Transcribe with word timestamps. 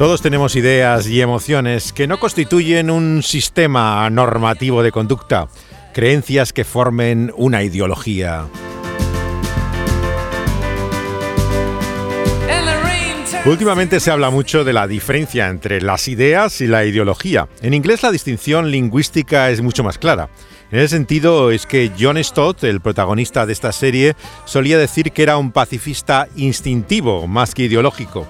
Todos 0.00 0.22
tenemos 0.22 0.56
ideas 0.56 1.06
y 1.08 1.20
emociones 1.20 1.92
que 1.92 2.06
no 2.06 2.18
constituyen 2.18 2.90
un 2.90 3.22
sistema 3.22 4.08
normativo 4.08 4.82
de 4.82 4.92
conducta, 4.92 5.48
creencias 5.92 6.54
que 6.54 6.64
formen 6.64 7.30
una 7.36 7.62
ideología. 7.62 8.46
Últimamente 13.44 14.00
se 14.00 14.10
habla 14.10 14.30
mucho 14.30 14.64
de 14.64 14.72
la 14.72 14.86
diferencia 14.86 15.48
entre 15.48 15.82
las 15.82 16.08
ideas 16.08 16.62
y 16.62 16.66
la 16.66 16.86
ideología. 16.86 17.50
En 17.60 17.74
inglés 17.74 18.02
la 18.02 18.10
distinción 18.10 18.70
lingüística 18.70 19.50
es 19.50 19.60
mucho 19.60 19.84
más 19.84 19.98
clara. 19.98 20.30
En 20.72 20.78
ese 20.78 20.96
sentido 20.96 21.50
es 21.50 21.66
que 21.66 21.92
John 22.00 22.16
Stott, 22.24 22.64
el 22.64 22.80
protagonista 22.80 23.44
de 23.44 23.52
esta 23.52 23.70
serie, 23.70 24.16
solía 24.46 24.78
decir 24.78 25.12
que 25.12 25.22
era 25.22 25.36
un 25.36 25.52
pacifista 25.52 26.26
instintivo 26.36 27.26
más 27.26 27.54
que 27.54 27.64
ideológico. 27.64 28.26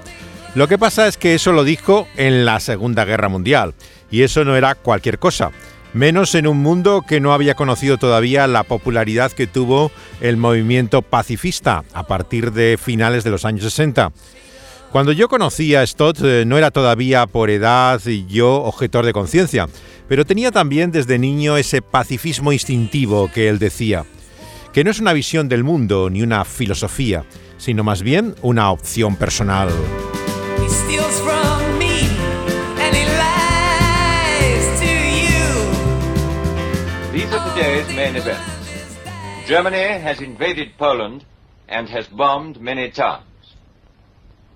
Lo 0.56 0.66
que 0.66 0.78
pasa 0.78 1.06
es 1.06 1.16
que 1.16 1.34
eso 1.34 1.52
lo 1.52 1.62
dijo 1.62 2.08
en 2.16 2.44
la 2.44 2.58
Segunda 2.58 3.04
Guerra 3.04 3.28
Mundial, 3.28 3.74
y 4.10 4.22
eso 4.22 4.44
no 4.44 4.56
era 4.56 4.74
cualquier 4.74 5.20
cosa, 5.20 5.52
menos 5.92 6.34
en 6.34 6.48
un 6.48 6.58
mundo 6.58 7.04
que 7.06 7.20
no 7.20 7.32
había 7.32 7.54
conocido 7.54 7.98
todavía 7.98 8.48
la 8.48 8.64
popularidad 8.64 9.30
que 9.30 9.46
tuvo 9.46 9.92
el 10.20 10.36
movimiento 10.36 11.02
pacifista 11.02 11.84
a 11.94 12.02
partir 12.02 12.52
de 12.52 12.78
finales 12.82 13.22
de 13.22 13.30
los 13.30 13.44
años 13.44 13.62
60. 13.62 14.10
Cuando 14.90 15.12
yo 15.12 15.28
conocí 15.28 15.76
a 15.76 15.86
Stott 15.86 16.18
eh, 16.24 16.42
no 16.44 16.58
era 16.58 16.72
todavía 16.72 17.28
por 17.28 17.48
edad 17.48 18.00
y 18.04 18.26
yo 18.26 18.62
objetor 18.64 19.06
de 19.06 19.12
conciencia, 19.12 19.68
pero 20.08 20.26
tenía 20.26 20.50
también 20.50 20.90
desde 20.90 21.20
niño 21.20 21.56
ese 21.58 21.80
pacifismo 21.80 22.52
instintivo 22.52 23.30
que 23.32 23.48
él 23.48 23.60
decía, 23.60 24.04
que 24.72 24.82
no 24.82 24.90
es 24.90 24.98
una 24.98 25.12
visión 25.12 25.48
del 25.48 25.62
mundo 25.62 26.10
ni 26.10 26.22
una 26.22 26.44
filosofía, 26.44 27.24
sino 27.56 27.84
más 27.84 28.02
bien 28.02 28.34
una 28.42 28.72
opción 28.72 29.14
personal. 29.14 29.68
Steals 30.70 31.20
from 31.20 31.78
me 31.78 32.00
and 32.82 32.96
he 32.96 33.04
lies 33.04 34.80
to 34.80 34.92
you. 35.26 35.44
These 37.12 37.32
are 37.32 37.54
today's 37.54 37.88
main 37.94 38.16
events. 38.16 38.60
Germany 39.46 39.98
has 39.98 40.20
invaded 40.20 40.78
Poland 40.78 41.24
and 41.68 41.88
has 41.88 42.06
bombed 42.06 42.60
many 42.60 42.90
towns. 42.90 43.24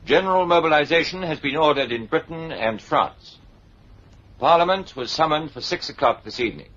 General 0.04 0.46
mobilization 0.46 1.22
has 1.22 1.40
been 1.40 1.56
ordered 1.56 1.90
in 1.90 2.06
Britain 2.06 2.52
and 2.52 2.80
France. 2.80 3.38
Parliament 4.38 4.94
was 4.94 5.10
summoned 5.10 5.50
for 5.50 5.60
six 5.60 5.88
o'clock 5.88 6.24
this 6.24 6.38
evening. 6.40 6.68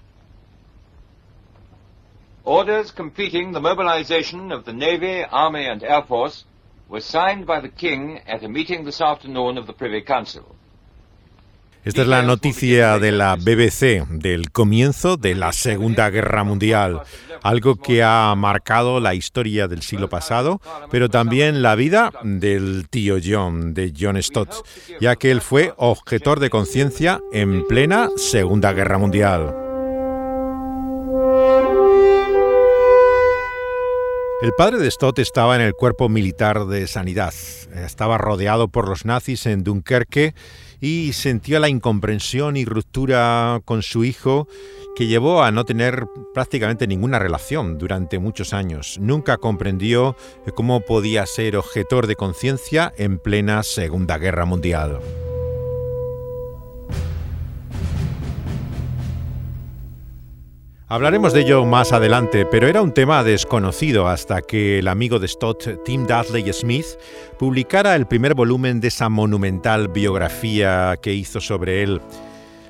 Orders 2.45 2.91
completing 2.91 3.51
the 3.51 3.59
mobilization 3.59 4.53
of 4.53 4.63
the 4.63 4.71
Navy, 4.71 5.23
Army 5.23 5.65
and 5.65 5.83
Air 5.83 6.03
Force 6.03 6.45
was 6.89 7.03
signed 7.03 7.45
by 7.45 7.61
the 7.61 7.69
King 7.69 8.19
at 8.27 8.43
a 8.43 8.47
meeting 8.47 8.85
this 8.85 9.01
afternoon 9.01 9.57
of 9.57 9.67
the 9.67 9.73
Privy 9.73 10.03
Council. 10.03 10.43
Esta 11.83 12.01
es 12.01 12.07
la 12.09 12.21
noticia 12.21 12.99
de 12.99 13.13
la 13.13 13.37
BBC 13.37 14.05
del 14.09 14.51
comienzo 14.51 15.15
de 15.15 15.35
la 15.35 15.53
Segunda 15.53 16.09
Guerra 16.09 16.43
Mundial, 16.43 17.01
algo 17.43 17.77
que 17.77 18.03
ha 18.03 18.35
marcado 18.35 18.99
la 18.99 19.15
historia 19.15 19.69
del 19.69 19.81
siglo 19.81 20.09
pasado, 20.09 20.59
pero 20.91 21.07
también 21.07 21.61
la 21.61 21.75
vida 21.75 22.11
del 22.23 22.89
tío 22.89 23.19
John, 23.23 23.73
de 23.73 23.93
John 23.97 24.21
Stott, 24.21 24.53
ya 24.99 25.15
que 25.15 25.31
él 25.31 25.39
fue 25.39 25.73
objetor 25.77 26.41
de 26.41 26.49
conciencia 26.49 27.21
en 27.31 27.65
plena 27.65 28.09
Segunda 28.17 28.73
Guerra 28.73 28.97
Mundial. 28.97 29.66
El 34.39 34.53
padre 34.53 34.77
de 34.77 34.91
Stott 34.91 35.17
estaba 35.17 35.55
en 35.55 35.61
el 35.61 35.73
cuerpo 35.73 36.09
militar 36.09 36.67
de 36.67 36.85
sanidad. 36.85 37.33
Estaba 37.73 38.19
rodeado 38.19 38.67
por 38.67 38.87
los 38.87 39.03
nazis 39.03 39.47
en 39.47 39.63
Dunkerque 39.63 40.35
y 40.79 41.13
sentía 41.13 41.59
la 41.59 41.69
incomprensión 41.69 42.55
y 42.55 42.63
ruptura 42.63 43.61
con 43.65 43.81
su 43.81 44.03
hijo 44.03 44.47
que 44.95 45.07
llevó 45.07 45.41
a 45.41 45.49
no 45.49 45.65
tener 45.65 46.05
prácticamente 46.35 46.85
ninguna 46.85 47.17
relación 47.17 47.79
durante 47.79 48.19
muchos 48.19 48.53
años. 48.53 48.99
Nunca 49.01 49.37
comprendió 49.37 50.15
cómo 50.53 50.81
podía 50.81 51.25
ser 51.25 51.57
objetor 51.57 52.05
de 52.05 52.15
conciencia 52.15 52.93
en 52.95 53.17
plena 53.17 53.63
Segunda 53.63 54.19
Guerra 54.19 54.45
Mundial. 54.45 54.99
Hablaremos 60.89 61.33
de 61.33 61.41
ello 61.41 61.65
más 61.65 61.91
adelante, 61.91 62.45
pero 62.45 62.69
era 62.69 62.81
un 62.81 62.93
tema 62.93 63.21
desconocido 63.21 64.07
hasta 64.07 64.41
que 64.41 64.79
el 64.79 64.87
amigo 64.87 65.19
de 65.19 65.27
Stott, 65.27 65.83
Tim 65.83 66.07
Dudley 66.07 66.49
Smith, 66.53 66.85
publicara 67.37 67.93
el 67.93 68.07
primer 68.07 68.35
volumen 68.35 68.79
de 68.79 68.87
esa 68.87 69.09
monumental 69.09 69.89
biografía 69.89 70.95
que 71.01 71.13
hizo 71.13 71.41
sobre 71.41 71.83
él. 71.83 72.01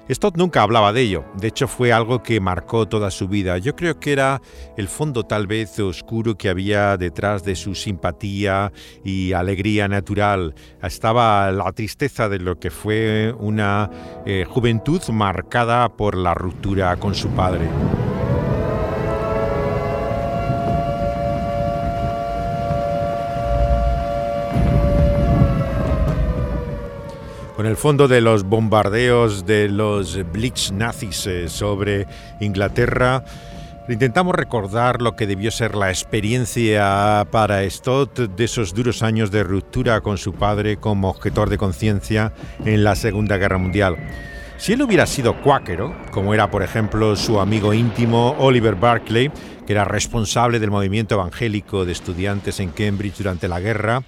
Stott 0.10 0.36
nunca 0.36 0.64
hablaba 0.64 0.94
de 0.94 1.02
ello, 1.02 1.26
de 1.36 1.50
hecho 1.50 1.68
fue 1.68 1.94
algo 1.94 2.24
que 2.24 2.40
marcó 2.40 2.88
toda 2.88 3.12
su 3.12 3.28
vida. 3.28 3.60
Yo 3.60 3.76
creo 3.76 4.00
que 4.00 4.14
era 4.14 4.42
el 4.78 4.88
fondo 4.88 5.24
tal 5.24 5.46
vez 5.46 5.78
oscuro 5.78 6.36
que 6.36 6.50
había 6.50 6.98
detrás 6.98 7.44
de 7.44 7.56
su 7.56 7.76
simpatía 7.76 8.72
y 9.04 9.34
alegría 9.34 9.88
natural. 9.88 10.56
Estaba 10.82 11.52
la 11.52 11.72
tristeza 11.72 12.30
de 12.30 12.40
lo 12.40 12.58
que 12.58 12.72
fue 12.72 13.36
una 13.38 13.92
eh, 14.26 14.44
juventud 14.50 15.04
marcada 15.10 15.90
por 15.90 16.18
la 16.18 16.34
ruptura 16.34 16.96
con 16.96 17.14
su 17.14 17.30
padre. 17.30 17.68
Con 27.58 27.66
el 27.66 27.76
fondo 27.76 28.08
de 28.08 28.22
los 28.22 28.44
bombardeos 28.44 29.48
de 29.48 29.68
los 29.68 30.32
Blitz 30.32 30.72
nazis 30.72 31.26
eh, 31.26 31.50
sobre 31.50 32.06
Inglaterra, 32.40 33.24
intentamos 33.90 34.36
recordar 34.36 35.02
lo 35.02 35.16
que 35.16 35.26
debió 35.26 35.50
ser 35.50 35.74
la 35.74 35.90
experiencia 35.90 37.26
para 37.32 37.68
Stott 37.68 38.20
de 38.20 38.44
esos 38.44 38.76
duros 38.76 39.02
años 39.02 39.32
de 39.32 39.42
ruptura 39.42 40.02
con 40.02 40.20
su 40.20 40.34
padre 40.34 40.78
como 40.78 41.10
objetor 41.10 41.50
de 41.50 41.58
conciencia 41.58 42.32
en 42.64 42.84
la 42.84 42.96
Segunda 42.96 43.38
Guerra 43.38 43.58
Mundial. 43.58 43.98
Si 44.58 44.74
él 44.74 44.84
hubiera 44.84 45.08
sido 45.08 45.42
cuáquero, 45.42 45.96
como 46.12 46.36
era 46.36 46.52
por 46.52 46.62
ejemplo 46.62 47.16
su 47.16 47.40
amigo 47.40 47.74
íntimo 47.74 48.36
Oliver 48.38 48.76
Barclay, 48.76 49.32
que 49.66 49.74
era 49.74 49.84
responsable 49.84 50.60
del 50.60 50.70
movimiento 50.70 51.16
evangélico 51.16 51.86
de 51.86 51.94
estudiantes 51.94 52.60
en 52.60 52.70
Cambridge 52.70 53.18
durante 53.18 53.48
la 53.48 53.60
guerra, 53.60 54.04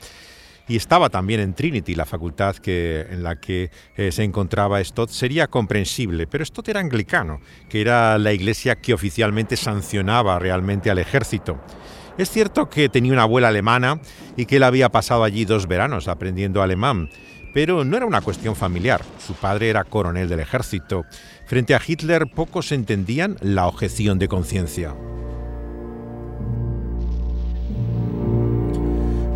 y 0.69 0.75
estaba 0.77 1.09
también 1.09 1.39
en 1.41 1.55
Trinity, 1.55 1.95
la 1.95 2.05
facultad 2.05 2.55
que, 2.55 3.01
en 3.09 3.23
la 3.23 3.37
que 3.37 3.71
eh, 3.97 4.11
se 4.11 4.23
encontraba 4.23 4.81
Stott, 4.83 5.09
sería 5.09 5.47
comprensible, 5.47 6.27
pero 6.27 6.45
Stott 6.45 6.69
era 6.69 6.79
anglicano, 6.79 7.41
que 7.67 7.81
era 7.81 8.19
la 8.19 8.31
iglesia 8.31 8.75
que 8.75 8.93
oficialmente 8.93 9.57
sancionaba 9.57 10.37
realmente 10.37 10.91
al 10.91 10.99
ejército. 10.99 11.59
Es 12.19 12.29
cierto 12.29 12.69
que 12.69 12.87
tenía 12.87 13.13
una 13.13 13.23
abuela 13.23 13.47
alemana 13.47 13.99
y 14.37 14.45
que 14.45 14.57
él 14.57 14.63
había 14.63 14.89
pasado 14.89 15.23
allí 15.23 15.43
dos 15.43 15.67
veranos 15.67 16.07
aprendiendo 16.07 16.61
alemán, 16.61 17.09
pero 17.51 17.83
no 17.83 17.97
era 17.97 18.05
una 18.05 18.21
cuestión 18.21 18.55
familiar. 18.55 19.01
Su 19.25 19.33
padre 19.33 19.69
era 19.69 19.85
coronel 19.85 20.29
del 20.29 20.39
ejército. 20.39 21.03
Frente 21.47 21.73
a 21.73 21.81
Hitler 21.85 22.27
pocos 22.27 22.71
entendían 22.71 23.37
la 23.41 23.65
objeción 23.65 24.19
de 24.19 24.27
conciencia. 24.27 24.93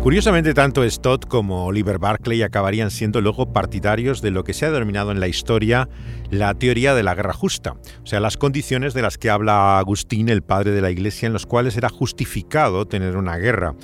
Curiosamente, 0.04 0.52
tanto 0.52 0.88
Stott 0.90 1.26
como 1.26 1.64
Oliver 1.64 1.98
Barclay 1.98 2.42
acabarían 2.42 2.90
siendo 2.90 3.22
luego 3.22 3.54
partidarios 3.54 4.20
de 4.20 4.30
lo 4.30 4.44
que 4.44 4.52
se 4.52 4.66
ha 4.66 4.70
denominado 4.70 5.12
en 5.12 5.18
la 5.18 5.28
historia 5.28 5.88
la 6.30 6.52
teoría 6.52 6.94
de 6.94 7.02
la 7.02 7.14
guerra 7.14 7.32
justa, 7.32 7.76
o 8.02 8.06
sea, 8.06 8.20
las 8.20 8.36
condiciones 8.36 8.92
de 8.92 9.00
las 9.00 9.16
que 9.16 9.30
habla 9.30 9.78
Agustín, 9.78 10.28
el 10.28 10.42
padre 10.42 10.72
de 10.72 10.82
la 10.82 10.90
Iglesia, 10.90 11.26
en 11.26 11.32
los 11.32 11.46
cuales 11.46 11.78
era 11.78 11.88
justificado 11.88 12.86
tener 12.86 13.16
una 13.16 13.38
guerra. 13.38 13.76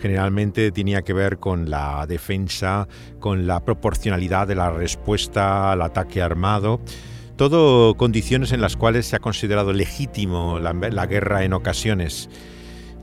Generalmente 0.00 0.72
tenía 0.72 1.02
que 1.02 1.12
ver 1.12 1.36
con 1.36 1.68
la 1.68 2.06
defensa, 2.06 2.88
con 3.20 3.46
la 3.46 3.62
proporcionalidad 3.62 4.48
de 4.48 4.54
la 4.54 4.70
respuesta 4.70 5.72
al 5.72 5.82
ataque 5.82 6.22
armado. 6.22 6.80
Todo 7.36 7.98
condiciones 7.98 8.52
en 8.52 8.62
las 8.62 8.78
cuales 8.78 9.04
se 9.04 9.16
ha 9.16 9.18
considerado 9.18 9.74
legítimo 9.74 10.58
la, 10.58 10.72
la 10.72 11.04
guerra 11.04 11.44
en 11.44 11.52
ocasiones. 11.52 12.30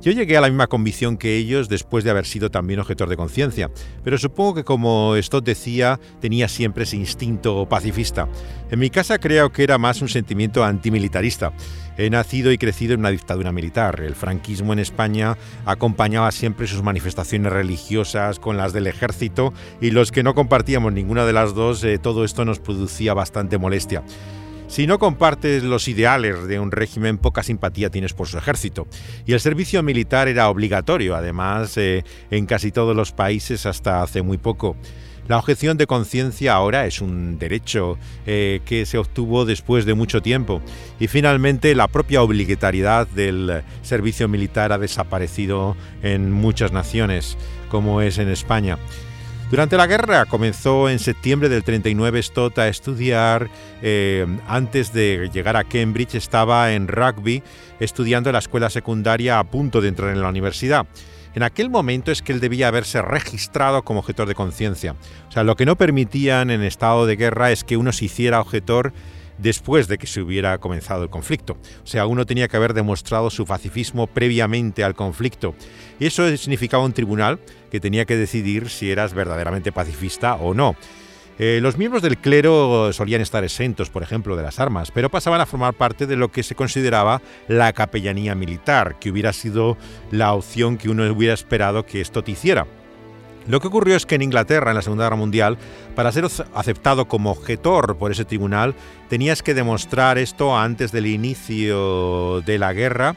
Yo 0.03 0.11
llegué 0.11 0.35
a 0.35 0.41
la 0.41 0.49
misma 0.49 0.67
convicción 0.67 1.15
que 1.15 1.37
ellos 1.37 1.69
después 1.69 2.03
de 2.03 2.09
haber 2.09 2.25
sido 2.25 2.51
también 2.51 2.81
objetor 2.81 3.07
de 3.07 3.15
conciencia, 3.15 3.71
pero 4.03 4.17
supongo 4.17 4.55
que 4.55 4.65
como 4.65 5.15
Stott 5.15 5.45
decía, 5.45 5.97
tenía 6.19 6.49
siempre 6.49 6.83
ese 6.83 6.97
instinto 6.97 7.69
pacifista. 7.69 8.27
En 8.69 8.79
mi 8.79 8.89
casa 8.89 9.17
creo 9.17 9.53
que 9.53 9.63
era 9.63 9.77
más 9.77 10.01
un 10.01 10.09
sentimiento 10.09 10.65
antimilitarista. 10.65 11.53
He 11.97 12.09
nacido 12.09 12.51
y 12.51 12.57
crecido 12.57 12.95
en 12.95 12.99
una 12.99 13.11
dictadura 13.11 13.53
militar. 13.53 14.01
El 14.01 14.15
franquismo 14.15 14.73
en 14.73 14.79
España 14.79 15.37
acompañaba 15.65 16.33
siempre 16.33 16.67
sus 16.67 16.83
manifestaciones 16.83 17.53
religiosas 17.53 18.39
con 18.39 18.57
las 18.57 18.73
del 18.73 18.87
ejército 18.87 19.53
y 19.79 19.91
los 19.91 20.11
que 20.11 20.23
no 20.23 20.35
compartíamos 20.35 20.91
ninguna 20.91 21.25
de 21.25 21.31
las 21.31 21.55
dos, 21.55 21.81
eh, 21.85 21.97
todo 21.97 22.25
esto 22.25 22.43
nos 22.43 22.59
producía 22.59 23.13
bastante 23.13 23.57
molestia. 23.57 24.03
Si 24.73 24.87
no 24.87 24.97
compartes 24.97 25.61
los 25.61 25.87
ideales 25.87 26.47
de 26.47 26.59
un 26.59 26.71
régimen, 26.71 27.19
poca 27.19 27.43
simpatía 27.43 27.91
tienes 27.91 28.13
por 28.13 28.27
su 28.27 28.39
ejército. 28.39 28.87
Y 29.23 29.33
el 29.33 29.39
servicio 29.39 29.83
militar 29.83 30.27
era 30.27 30.49
obligatorio, 30.49 31.15
además, 31.15 31.77
eh, 31.77 32.03
en 32.31 32.47
casi 32.47 32.71
todos 32.71 32.95
los 32.95 33.11
países 33.11 33.67
hasta 33.67 34.01
hace 34.01 34.23
muy 34.23 34.39
poco. 34.39 34.75
La 35.27 35.37
objeción 35.37 35.77
de 35.77 35.85
conciencia 35.85 36.55
ahora 36.55 36.87
es 36.87 37.01
un 37.01 37.37
derecho 37.37 37.99
eh, 38.25 38.61
que 38.65 38.87
se 38.87 38.97
obtuvo 38.97 39.45
después 39.45 39.85
de 39.85 39.93
mucho 39.93 40.23
tiempo 40.23 40.59
y 40.99 41.07
finalmente 41.07 41.75
la 41.75 41.87
propia 41.87 42.23
obligatoriedad 42.23 43.05
del 43.05 43.61
servicio 43.83 44.27
militar 44.27 44.71
ha 44.71 44.79
desaparecido 44.79 45.77
en 46.01 46.31
muchas 46.31 46.71
naciones, 46.71 47.37
como 47.69 48.01
es 48.01 48.17
en 48.17 48.29
España. 48.29 48.79
Durante 49.53 49.77
la 49.77 49.85
guerra 49.85 50.25
comenzó 50.25 50.89
en 50.89 50.97
septiembre 50.97 51.47
del 51.47 51.63
39 51.63 52.23
Stott 52.23 52.57
a 52.57 52.67
estudiar, 52.67 53.51
eh, 53.83 54.25
antes 54.47 54.93
de 54.93 55.29
llegar 55.31 55.57
a 55.57 55.63
Cambridge 55.63 56.15
estaba 56.15 56.73
en 56.73 56.87
rugby 56.87 57.43
estudiando 57.79 58.31
en 58.31 58.33
la 58.33 58.39
escuela 58.39 58.71
secundaria 58.71 59.37
a 59.37 59.43
punto 59.43 59.79
de 59.79 59.89
entrar 59.89 60.09
en 60.09 60.23
la 60.23 60.29
universidad. 60.29 60.87
En 61.35 61.43
aquel 61.43 61.69
momento 61.69 62.11
es 62.11 62.23
que 62.23 62.31
él 62.31 62.39
debía 62.39 62.67
haberse 62.67 63.03
registrado 63.03 63.83
como 63.83 63.99
objetor 63.99 64.27
de 64.27 64.33
conciencia. 64.33 64.95
O 65.29 65.31
sea, 65.31 65.43
lo 65.43 65.55
que 65.55 65.67
no 65.67 65.75
permitían 65.75 66.49
en 66.49 66.63
estado 66.63 67.05
de 67.05 67.15
guerra 67.15 67.51
es 67.51 67.63
que 67.63 67.77
uno 67.77 67.91
se 67.91 68.05
hiciera 68.05 68.41
objetor 68.41 68.91
después 69.43 69.87
de 69.87 69.99
que 69.99 70.07
se 70.07 70.21
hubiera 70.21 70.57
comenzado 70.57 71.03
el 71.03 71.09
conflicto. 71.09 71.57
O 71.83 71.87
sea, 71.87 72.07
uno 72.07 72.25
tenía 72.25 72.47
que 72.47 72.57
haber 72.57 72.73
demostrado 72.73 73.29
su 73.29 73.45
pacifismo 73.45 74.07
previamente 74.07 74.83
al 74.83 74.95
conflicto. 74.95 75.53
Y 75.99 76.07
eso 76.07 76.35
significaba 76.37 76.85
un 76.85 76.93
tribunal 76.93 77.39
que 77.69 77.79
tenía 77.79 78.05
que 78.05 78.17
decidir 78.17 78.69
si 78.69 78.89
eras 78.89 79.13
verdaderamente 79.13 79.71
pacifista 79.71 80.35
o 80.35 80.53
no. 80.53 80.75
Eh, 81.39 81.59
los 81.61 81.77
miembros 81.77 82.03
del 82.03 82.19
clero 82.19 82.93
solían 82.93 83.19
estar 83.19 83.43
exentos, 83.43 83.89
por 83.89 84.03
ejemplo, 84.03 84.35
de 84.35 84.43
las 84.43 84.59
armas, 84.59 84.91
pero 84.91 85.09
pasaban 85.09 85.41
a 85.41 85.45
formar 85.45 85.73
parte 85.73 86.05
de 86.05 86.15
lo 86.15 86.31
que 86.31 86.43
se 86.43 86.55
consideraba 86.55 87.21
la 87.47 87.73
capellanía 87.73 88.35
militar, 88.35 88.97
que 88.99 89.09
hubiera 89.09 89.33
sido 89.33 89.75
la 90.11 90.33
opción 90.33 90.77
que 90.77 90.89
uno 90.89 91.11
hubiera 91.11 91.33
esperado 91.33 91.85
que 91.85 92.01
esto 92.01 92.23
te 92.23 92.31
hiciera. 92.31 92.67
Lo 93.47 93.59
que 93.59 93.67
ocurrió 93.67 93.95
es 93.95 94.05
que 94.05 94.15
en 94.15 94.21
Inglaterra, 94.21 94.71
en 94.71 94.75
la 94.75 94.81
Segunda 94.81 95.05
Guerra 95.05 95.15
Mundial, 95.15 95.57
para 95.95 96.11
ser 96.11 96.25
aceptado 96.53 97.07
como 97.07 97.31
objetor 97.31 97.97
por 97.97 98.11
ese 98.11 98.25
tribunal, 98.25 98.75
tenías 99.09 99.43
que 99.43 99.53
demostrar 99.53 100.17
esto 100.17 100.57
antes 100.57 100.91
del 100.91 101.07
inicio 101.07 102.41
de 102.41 102.57
la 102.57 102.73
guerra 102.73 103.15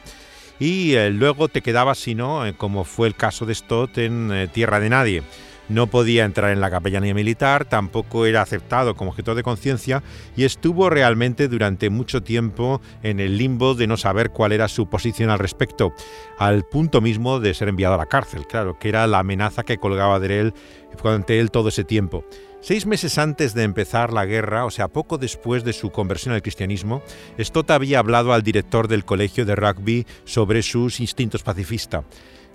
y 0.59 0.95
eh, 0.95 1.09
luego 1.11 1.47
te 1.47 1.61
quedabas, 1.61 1.99
si 1.99 2.15
no, 2.15 2.45
eh, 2.45 2.53
como 2.53 2.83
fue 2.83 3.07
el 3.07 3.15
caso 3.15 3.45
de 3.45 3.55
Stott, 3.55 3.97
en 3.99 4.49
tierra 4.53 4.79
de 4.79 4.89
nadie 4.89 5.23
no 5.69 5.87
podía 5.87 6.25
entrar 6.25 6.51
en 6.51 6.61
la 6.61 6.71
capellanía 6.71 7.13
militar, 7.13 7.65
tampoco 7.65 8.25
era 8.25 8.41
aceptado 8.41 8.95
como 8.95 9.11
objeto 9.11 9.35
de 9.35 9.43
conciencia 9.43 10.03
y 10.35 10.43
estuvo 10.43 10.89
realmente 10.89 11.47
durante 11.47 11.89
mucho 11.89 12.23
tiempo 12.23 12.81
en 13.03 13.19
el 13.19 13.37
limbo 13.37 13.75
de 13.75 13.87
no 13.87 13.97
saber 13.97 14.31
cuál 14.31 14.51
era 14.51 14.67
su 14.67 14.87
posición 14.89 15.29
al 15.29 15.39
respecto, 15.39 15.93
al 16.37 16.63
punto 16.63 17.01
mismo 17.01 17.39
de 17.39 17.53
ser 17.53 17.69
enviado 17.69 17.95
a 17.95 17.97
la 17.97 18.05
cárcel, 18.05 18.45
claro, 18.47 18.77
que 18.79 18.89
era 18.89 19.07
la 19.07 19.19
amenaza 19.19 19.63
que 19.63 19.77
colgaba 19.77 20.19
de 20.19 20.39
él 20.39 20.53
ante 21.03 21.39
él 21.39 21.51
todo 21.51 21.69
ese 21.69 21.83
tiempo. 21.83 22.25
Seis 22.59 22.85
meses 22.85 23.17
antes 23.17 23.53
de 23.53 23.63
empezar 23.63 24.11
la 24.11 24.25
guerra, 24.25 24.65
o 24.65 24.71
sea, 24.71 24.87
poco 24.87 25.17
después 25.17 25.63
de 25.63 25.73
su 25.73 25.91
conversión 25.91 26.33
al 26.33 26.41
cristianismo, 26.41 27.03
Stott 27.39 27.69
había 27.71 27.99
hablado 27.99 28.33
al 28.33 28.41
director 28.41 28.87
del 28.87 29.05
colegio 29.05 29.45
de 29.45 29.55
rugby 29.55 30.05
sobre 30.25 30.63
sus 30.63 30.99
instintos 30.99 31.43
pacifistas 31.43 32.03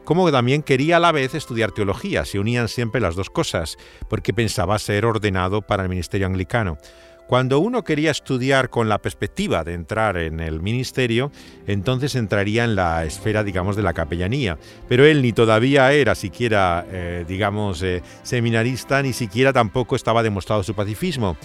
como 0.04 0.30
también 0.30 0.62
quería 0.62 0.96
a 0.96 1.00
la 1.00 1.12
vez 1.12 1.34
estudiar 1.34 1.72
teología, 1.72 2.24
se 2.24 2.38
unían 2.38 2.68
siempre 2.68 3.00
las 3.00 3.14
dos 3.14 3.30
cosas, 3.30 3.76
porque 4.08 4.32
pensaba 4.32 4.78
ser 4.78 5.04
ordenado 5.04 5.62
para 5.62 5.82
el 5.82 5.88
ministerio 5.88 6.26
anglicano. 6.26 6.78
Cuando 7.26 7.60
uno 7.60 7.82
quería 7.82 8.10
estudiar 8.10 8.68
con 8.68 8.88
la 8.88 8.98
perspectiva 8.98 9.64
de 9.64 9.74
entrar 9.74 10.18
en 10.18 10.40
el 10.40 10.60
ministerio, 10.60 11.30
entonces 11.66 12.14
entraría 12.14 12.64
en 12.64 12.74
la 12.74 13.04
esfera, 13.04 13.42
digamos, 13.42 13.74
de 13.74 13.82
la 13.82 13.94
capellanía. 13.94 14.58
Pero 14.88 15.06
él 15.06 15.22
ni 15.22 15.32
todavía 15.32 15.92
era 15.92 16.14
siquiera, 16.14 16.84
eh, 16.90 17.24
digamos, 17.26 17.82
eh, 17.82 18.02
seminarista, 18.22 19.02
ni 19.02 19.14
siquiera 19.14 19.52
tampoco 19.52 19.96
estaba 19.96 20.22
demostrado 20.22 20.62
su 20.62 20.74
pacifismo 20.74 21.36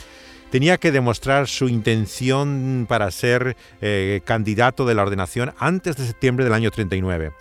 tenía 0.50 0.77
que 0.77 0.92
demostrar 0.92 1.48
su 1.48 1.68
intención 1.68 2.86
para 2.88 3.12
ser 3.12 3.57
eh, 3.81 4.21
candidato 4.24 4.86
de 4.86 4.95
la 4.95 5.01
ordenación 5.01 5.53
antes 5.60 5.98
de 5.98 6.06
septiembre 6.06 6.45
del 6.45 6.53
año 6.53 6.71
39. 6.71 7.33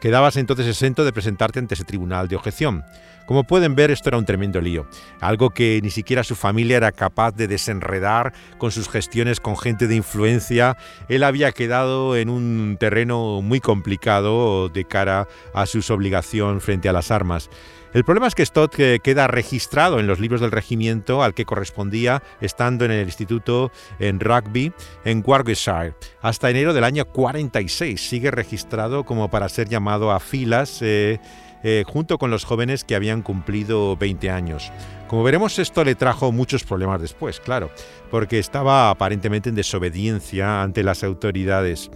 Quedabas 0.00 0.36
entonces 0.36 0.66
exento 0.66 1.04
de 1.04 1.12
presentarte 1.12 1.58
ante 1.58 1.74
ese 1.74 1.84
tribunal 1.84 2.28
de 2.28 2.36
objeción. 2.36 2.84
Como 3.26 3.44
pueden 3.44 3.74
ver, 3.74 3.90
esto 3.90 4.08
era 4.08 4.16
un 4.16 4.24
tremendo 4.24 4.58
lío, 4.60 4.86
algo 5.20 5.50
que 5.50 5.80
ni 5.82 5.90
siquiera 5.90 6.24
su 6.24 6.34
familia 6.34 6.78
era 6.78 6.92
capaz 6.92 7.32
de 7.32 7.46
desenredar 7.46 8.32
con 8.56 8.70
sus 8.70 8.88
gestiones 8.88 9.38
con 9.38 9.58
gente 9.58 9.86
de 9.86 9.96
influencia. 9.96 10.78
Él 11.10 11.22
había 11.22 11.52
quedado 11.52 12.16
en 12.16 12.30
un 12.30 12.78
terreno 12.80 13.42
muy 13.42 13.60
complicado 13.60 14.70
de 14.70 14.84
cara 14.86 15.28
a 15.52 15.66
su 15.66 15.80
obligación 15.92 16.62
frente 16.62 16.88
a 16.88 16.94
las 16.94 17.10
armas. 17.10 17.50
El 17.94 18.04
problema 18.04 18.26
es 18.26 18.34
que 18.34 18.44
Stott 18.44 18.74
queda 18.74 19.26
registrado 19.28 19.98
en 19.98 20.06
los 20.06 20.20
libros 20.20 20.40
del 20.40 20.50
regimiento 20.50 21.22
al 21.22 21.32
que 21.32 21.46
correspondía 21.46 22.22
estando 22.40 22.84
en 22.84 22.90
el 22.90 23.06
instituto 23.06 23.72
en 23.98 24.20
rugby 24.20 24.72
en 25.04 25.22
Warwickshire. 25.26 25.94
Hasta 26.20 26.50
enero 26.50 26.74
del 26.74 26.84
año 26.84 27.06
46 27.06 28.00
sigue 28.00 28.30
registrado 28.30 29.04
como 29.04 29.30
para 29.30 29.48
ser 29.48 29.68
llamado 29.68 30.12
a 30.12 30.20
filas 30.20 30.82
eh, 30.82 31.18
eh, 31.64 31.84
junto 31.86 32.18
con 32.18 32.30
los 32.30 32.44
jóvenes 32.44 32.84
que 32.84 32.94
habían 32.94 33.22
cumplido 33.22 33.96
20 33.96 34.30
años. 34.30 34.70
Como 35.08 35.24
veremos, 35.24 35.58
esto 35.58 35.82
le 35.82 35.94
trajo 35.94 36.30
muchos 36.30 36.64
problemas 36.64 37.00
después, 37.00 37.40
claro, 37.40 37.70
porque 38.10 38.38
estaba 38.38 38.90
aparentemente 38.90 39.48
en 39.48 39.54
desobediencia 39.54 40.62
ante 40.62 40.82
las 40.82 41.02
autoridades. 41.02 41.90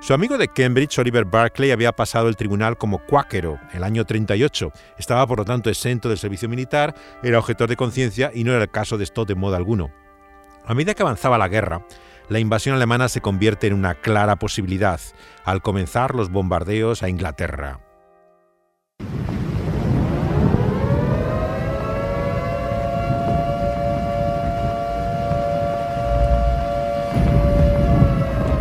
Su 0.00 0.12
amigo 0.14 0.38
de 0.38 0.48
Cambridge, 0.48 0.98
Oliver 0.98 1.24
Barclay, 1.24 1.70
había 1.70 1.90
pasado 1.90 2.28
el 2.28 2.36
tribunal 2.36 2.76
como 2.76 2.98
cuáquero 2.98 3.58
el 3.72 3.82
año 3.82 4.04
38. 4.04 4.70
Estaba, 4.98 5.26
por 5.26 5.38
lo 5.38 5.44
tanto, 5.44 5.70
exento 5.70 6.08
del 6.08 6.18
servicio 6.18 6.48
militar, 6.48 6.94
era 7.22 7.38
objetor 7.38 7.68
de 7.68 7.76
conciencia 7.76 8.30
y 8.32 8.44
no 8.44 8.52
era 8.52 8.62
el 8.62 8.70
caso 8.70 8.98
de 8.98 9.06
Stott 9.06 9.28
de 9.28 9.34
modo 9.34 9.56
alguno. 9.56 9.90
A 10.66 10.74
medida 10.74 10.94
que 10.94 11.02
avanzaba 11.02 11.38
la 11.38 11.48
guerra, 11.48 11.84
la 12.28 12.38
invasión 12.38 12.76
alemana 12.76 13.08
se 13.08 13.20
convierte 13.20 13.66
en 13.68 13.72
una 13.72 13.94
clara 13.94 14.36
posibilidad, 14.36 15.00
al 15.44 15.62
comenzar 15.62 16.14
los 16.14 16.30
bombardeos 16.30 17.02
a 17.02 17.08
Inglaterra. 17.08 17.80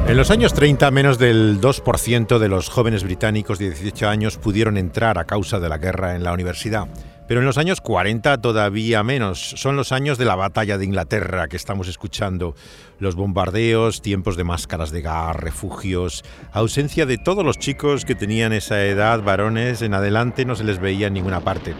En 0.08 0.18
los 0.18 0.30
años 0.30 0.54
30, 0.54 0.92
menos 0.92 1.18
del 1.18 1.60
2% 1.60 2.38
de 2.38 2.48
los 2.48 2.70
jóvenes 2.70 3.04
británicos 3.04 3.58
de 3.58 3.72
18 3.72 4.08
años 4.08 4.38
pudieron 4.38 4.78
entrar 4.78 5.18
a 5.18 5.26
causa 5.26 5.60
de 5.60 5.68
la 5.68 5.80
guerra 5.80 6.16
en 6.16 6.24
la 6.24 6.32
universidad. 6.32 6.88
Pero 7.28 7.40
en 7.40 7.48
los 7.48 7.58
años 7.58 7.82
40 7.82 8.40
todavía 8.40 9.02
menos. 9.02 9.56
Son 9.58 9.76
los 9.76 9.92
años 9.92 10.20
de 10.20 10.26
la 10.26 10.36
batalla 10.36 10.78
de 10.78 10.86
Inglaterra 10.86 11.48
que 11.48 11.58
estamos 11.58 11.88
escuchando. 11.88 12.54
Los 13.00 13.16
bombardeos, 13.16 14.04
tiempos 14.04 14.38
de 14.38 14.44
máscaras 14.44 14.92
de 14.92 15.02
gas, 15.02 15.36
refugios, 15.36 16.24
ausencia 16.54 17.08
de 17.08 17.18
todos 17.18 17.44
los 17.44 17.58
chicos 17.58 18.06
que 18.06 18.14
tenían 18.14 18.54
esa 18.54 18.86
edad, 18.86 19.24
varones, 19.24 19.82
en 19.82 19.96
adelante 19.96 20.46
no 20.46 20.56
se 20.56 20.66
les 20.66 20.80
veía 20.80 21.08
en 21.08 21.16
ninguna 21.16 21.40
parte. 21.40 21.74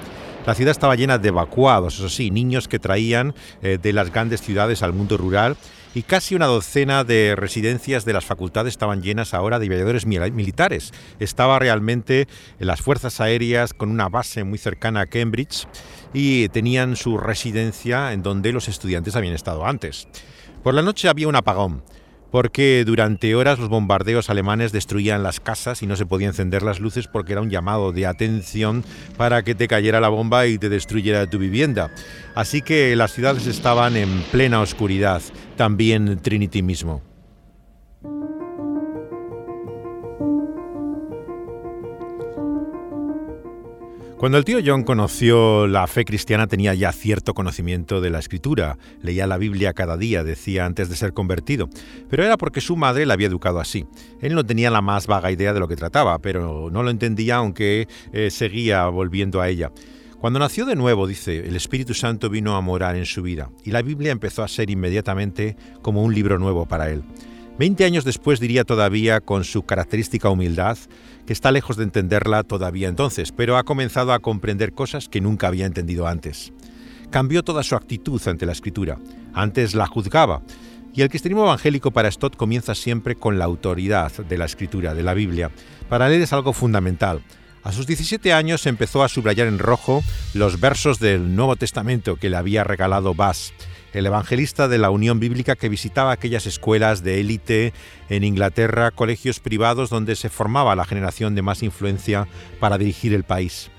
La 0.48 0.56
ciudad 0.56 0.72
estaba 0.72 0.96
llena 0.96 1.20
de 1.20 1.30
evacuados, 1.30 2.00
eso 2.00 2.10
sí, 2.10 2.32
niños 2.32 2.68
que 2.68 2.80
traían 2.80 3.36
eh, 3.62 3.78
de 3.80 3.94
las 3.94 4.12
grandes 4.12 4.42
ciudades 4.42 4.82
al 4.82 4.94
mundo 4.94 5.16
rural 5.16 5.58
y 5.96 6.04
casi 6.04 6.36
una 6.36 6.46
docena 6.46 7.06
de 7.06 7.36
residencias 7.38 8.04
de 8.04 8.12
las 8.12 8.26
facultades 8.26 8.74
estaban 8.74 9.02
llenas 9.02 9.34
ahora 9.34 9.60
de 9.60 9.68
aviadores 9.68 10.06
militares. 10.06 10.92
Estaba 11.20 11.58
realmente 11.58 12.28
en 12.60 12.68
las 12.68 12.82
fuerzas 12.82 13.22
aéreas 13.22 13.74
con 13.74 13.90
una 13.90 14.10
base 14.10 14.44
muy 14.44 14.58
cercana 14.58 15.02
a 15.02 15.06
Cambridge 15.06 15.68
y 16.14 16.50
tenían 16.50 16.98
su 16.98 17.18
residencia 17.18 18.12
en 18.12 18.24
donde 18.24 18.52
los 18.52 18.68
estudiantes 18.68 19.16
habían 19.16 19.34
estado 19.34 19.66
antes. 19.66 20.10
Por 20.64 20.74
la 20.74 20.82
noche 20.82 21.08
había 21.08 21.30
un 21.30 21.38
apagón 21.38 21.82
porque 22.32 22.84
durante 22.86 23.36
horas 23.36 23.60
los 23.60 23.70
bombardeos 23.70 24.30
alemanes 24.30 24.72
destruían 24.72 25.24
las 25.24 25.40
casas 25.40 25.82
y 25.82 25.88
no 25.88 25.96
se 25.96 26.06
podía 26.06 26.28
encender 26.28 26.64
las 26.64 26.80
luces 26.80 27.08
porque 27.08 27.34
era 27.34 27.42
un 27.42 27.50
llamado 27.50 27.92
de 27.92 28.06
atención 28.06 28.84
para 29.18 29.44
que 29.44 29.56
te 29.56 29.68
cayera 29.68 30.00
la 30.00 30.10
bomba 30.10 30.48
y 30.48 30.58
te 30.58 30.70
destruyera 30.70 31.30
tu 31.30 31.40
vivienda. 31.40 31.92
Así 32.36 32.62
que 32.62 32.96
las 32.96 33.14
ciudades 33.14 33.48
estaban 33.48 33.96
en 33.96 34.24
plena 34.32 34.62
oscuridad, 34.62 35.22
también 35.56 36.20
Trinity 36.22 36.62
mismo. 36.62 37.15
Cuando 44.26 44.40
el 44.40 44.44
tío 44.44 44.58
John 44.66 44.82
conoció 44.82 45.68
la 45.68 45.86
fe 45.86 46.04
cristiana 46.04 46.48
tenía 46.48 46.74
ya 46.74 46.92
cierto 46.92 47.36
conocimiento 47.36 48.02
de 48.02 48.10
la 48.10 48.18
escritura, 48.18 48.80
leía 49.04 49.28
la 49.28 49.38
Biblia 49.38 49.74
cada 49.74 49.98
día, 49.98 50.24
decía 50.24 50.66
antes 50.66 50.90
de 50.90 50.96
ser 50.96 51.14
convertido, 51.14 51.70
pero 52.10 52.24
era 52.24 52.36
porque 52.36 52.60
su 52.60 52.76
madre 52.76 53.06
la 53.06 53.14
había 53.14 53.28
educado 53.28 53.60
así. 53.60 53.86
Él 54.22 54.34
no 54.34 54.44
tenía 54.44 54.72
la 54.72 54.82
más 54.82 55.06
vaga 55.06 55.32
idea 55.32 55.54
de 55.54 55.60
lo 55.60 55.68
que 55.68 55.76
trataba, 55.76 56.18
pero 56.18 56.72
no 56.72 56.82
lo 56.82 56.90
entendía 56.90 57.36
aunque 57.36 57.88
eh, 58.14 58.32
seguía 58.32 58.88
volviendo 58.88 59.42
a 59.42 59.48
ella. 59.48 59.72
Cuando 60.20 60.40
nació 60.40 60.66
de 60.66 60.76
nuevo, 60.76 61.06
dice, 61.06 61.48
el 61.48 61.56
Espíritu 61.56 61.94
Santo 61.94 62.28
vino 62.28 62.56
a 62.56 62.62
morar 62.62 62.96
en 62.96 63.06
su 63.06 63.22
vida 63.22 63.52
y 63.64 63.70
la 63.70 63.84
Biblia 63.84 64.12
empezó 64.12 64.42
a 64.42 64.48
ser 64.48 64.72
inmediatamente 64.72 65.56
como 65.84 66.02
un 66.02 66.16
libro 66.16 66.40
nuevo 66.40 66.66
para 66.66 66.90
él. 66.90 67.04
Veinte 67.58 67.86
años 67.86 68.04
después 68.04 68.42
diría 68.42 68.66
todavía 68.66 69.22
con 69.22 69.46
su 69.46 69.64
característica 69.64 70.30
humildad 70.30 70.78
que 71.26 71.32
está 71.32 71.54
lejos 71.54 71.78
de 71.78 71.86
entenderla 71.86 72.44
todavía 72.44 72.90
entonces, 72.90 73.32
pero 73.32 73.56
ha 73.56 73.64
comenzado 73.64 74.12
a 74.12 74.20
comprender 74.20 74.74
cosas 74.74 75.08
que 75.08 75.22
nunca 75.22 75.48
había 75.48 75.66
entendido 75.66 76.06
antes. 76.06 76.52
cambió 77.12 77.44
toda 77.44 77.64
su 77.64 77.76
actitud 77.76 78.22
ante 78.28 78.46
la 78.46 78.52
escritura. 78.52 78.98
Antes 79.34 79.74
la 79.74 79.88
juzgaba. 79.88 80.42
Y 80.94 81.02
el 81.02 81.08
cristianismo 81.08 81.44
evangélico 81.44 81.92
para 81.92 82.12
Stott 82.12 82.36
comienza 82.36 82.76
siempre 82.76 83.16
con 83.16 83.40
la 83.40 83.46
autoridad 83.46 84.12
de 84.12 84.38
la 84.38 84.46
escritura, 84.46 84.94
de 84.94 85.04
la 85.04 85.14
Biblia. 85.14 85.50
Para 85.88 86.14
él 86.14 86.22
es 86.22 86.34
algo 86.34 86.52
fundamental. 86.52 87.22
A 87.64 87.72
sus 87.72 87.88
17 87.88 88.34
años 88.34 88.66
empezó 88.66 89.02
a 89.04 89.08
subrayar 89.08 89.48
en 89.48 89.60
rojo 89.60 90.04
los 90.34 90.60
versos 90.60 91.00
del 91.00 91.36
Nuevo 91.36 91.56
Testamento 91.56 92.18
que 92.18 92.30
le 92.30 92.38
había 92.38 92.64
regalado 92.64 93.14
Bass, 93.14 93.54
el 93.96 94.06
evangelista 94.06 94.68
de 94.68 94.78
la 94.78 94.90
Unión 94.90 95.22
Bíblica 95.22 95.56
que 95.56 95.70
visitaba 95.70 96.12
aquellas 96.12 96.46
escuelas 96.46 97.02
de 97.02 97.22
élite 97.22 97.74
en 98.10 98.26
Inglaterra, 98.26 98.92
colegios 98.92 99.40
privados 99.40 99.90
donde 99.90 100.18
se 100.18 100.30
formaba 100.30 100.76
la 100.76 100.84
generación 100.84 101.34
de 101.34 101.42
más 101.42 101.64
influencia 101.64 102.28
para 102.60 102.78
dirigir 102.78 103.14
el 103.14 103.24
país. 103.24 103.72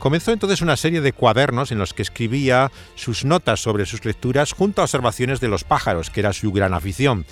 Comenzó 0.00 0.32
entonces 0.32 0.60
una 0.60 0.76
serie 0.76 1.00
de 1.00 1.12
cuadernos 1.12 1.70
en 1.70 1.78
los 1.78 1.94
que 1.94 2.02
escribía 2.02 2.72
sus 2.96 3.24
notas 3.24 3.60
sobre 3.60 3.86
sus 3.86 4.04
lecturas 4.04 4.52
junto 4.52 4.80
a 4.80 4.86
observaciones 4.86 5.38
de 5.38 5.48
los 5.48 5.62
pájaros, 5.62 6.10
que 6.10 6.18
era 6.18 6.32
su 6.32 6.50
gran 6.50 6.74
afición. 6.74 7.24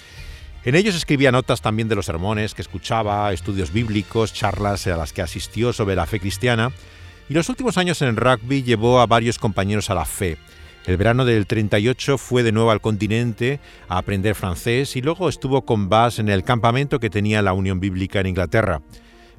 En 0.65 0.77
ellos 0.77 0.95
escribía 0.95 1.33
notas 1.33 1.61
también 1.61 1.89
de 1.89 1.97
los 1.97 2.07
sermones 2.07 2.55
que 2.55 2.63
escuchaba, 2.63 3.33
estudios 3.33 3.73
bíblicos, 3.73 4.33
charlas 4.33 4.87
a 4.87 4.97
las 4.97 5.13
que 5.13 5.23
asistió 5.23 5.73
sobre 5.73 5.97
la 5.97 6.07
fe 6.07 6.21
cristiana, 6.21 6.71
y 7.29 7.35
los 7.35 7.49
últimos 7.49 7.79
años 7.79 8.01
en 8.01 8.09
el 8.09 8.17
rugby 8.17 8.63
llevó 8.63 9.01
a 9.01 9.07
varios 9.07 9.39
compañeros 9.39 9.91
a 9.91 9.95
la 9.95 10.05
fe. 10.05 10.39
El 10.89 10.97
verano 10.97 11.27
del 11.27 11.47
38 11.47 12.17
fue 12.17 12.43
de 12.43 12.51
nuevo 12.51 12.71
al 12.71 12.81
continente 12.81 13.61
a 13.91 13.99
aprender 13.99 14.35
francés 14.35 14.97
y 14.97 15.03
luego 15.03 15.29
estuvo 15.29 15.67
con 15.67 15.91
Bass 15.91 16.19
en 16.19 16.31
el 16.31 16.45
campamento 16.45 16.99
que 16.99 17.11
tenía 17.11 17.43
la 17.43 17.53
Unión 17.53 17.79
Bíblica 17.79 18.21
en 18.21 18.29
Inglaterra. 18.29 18.81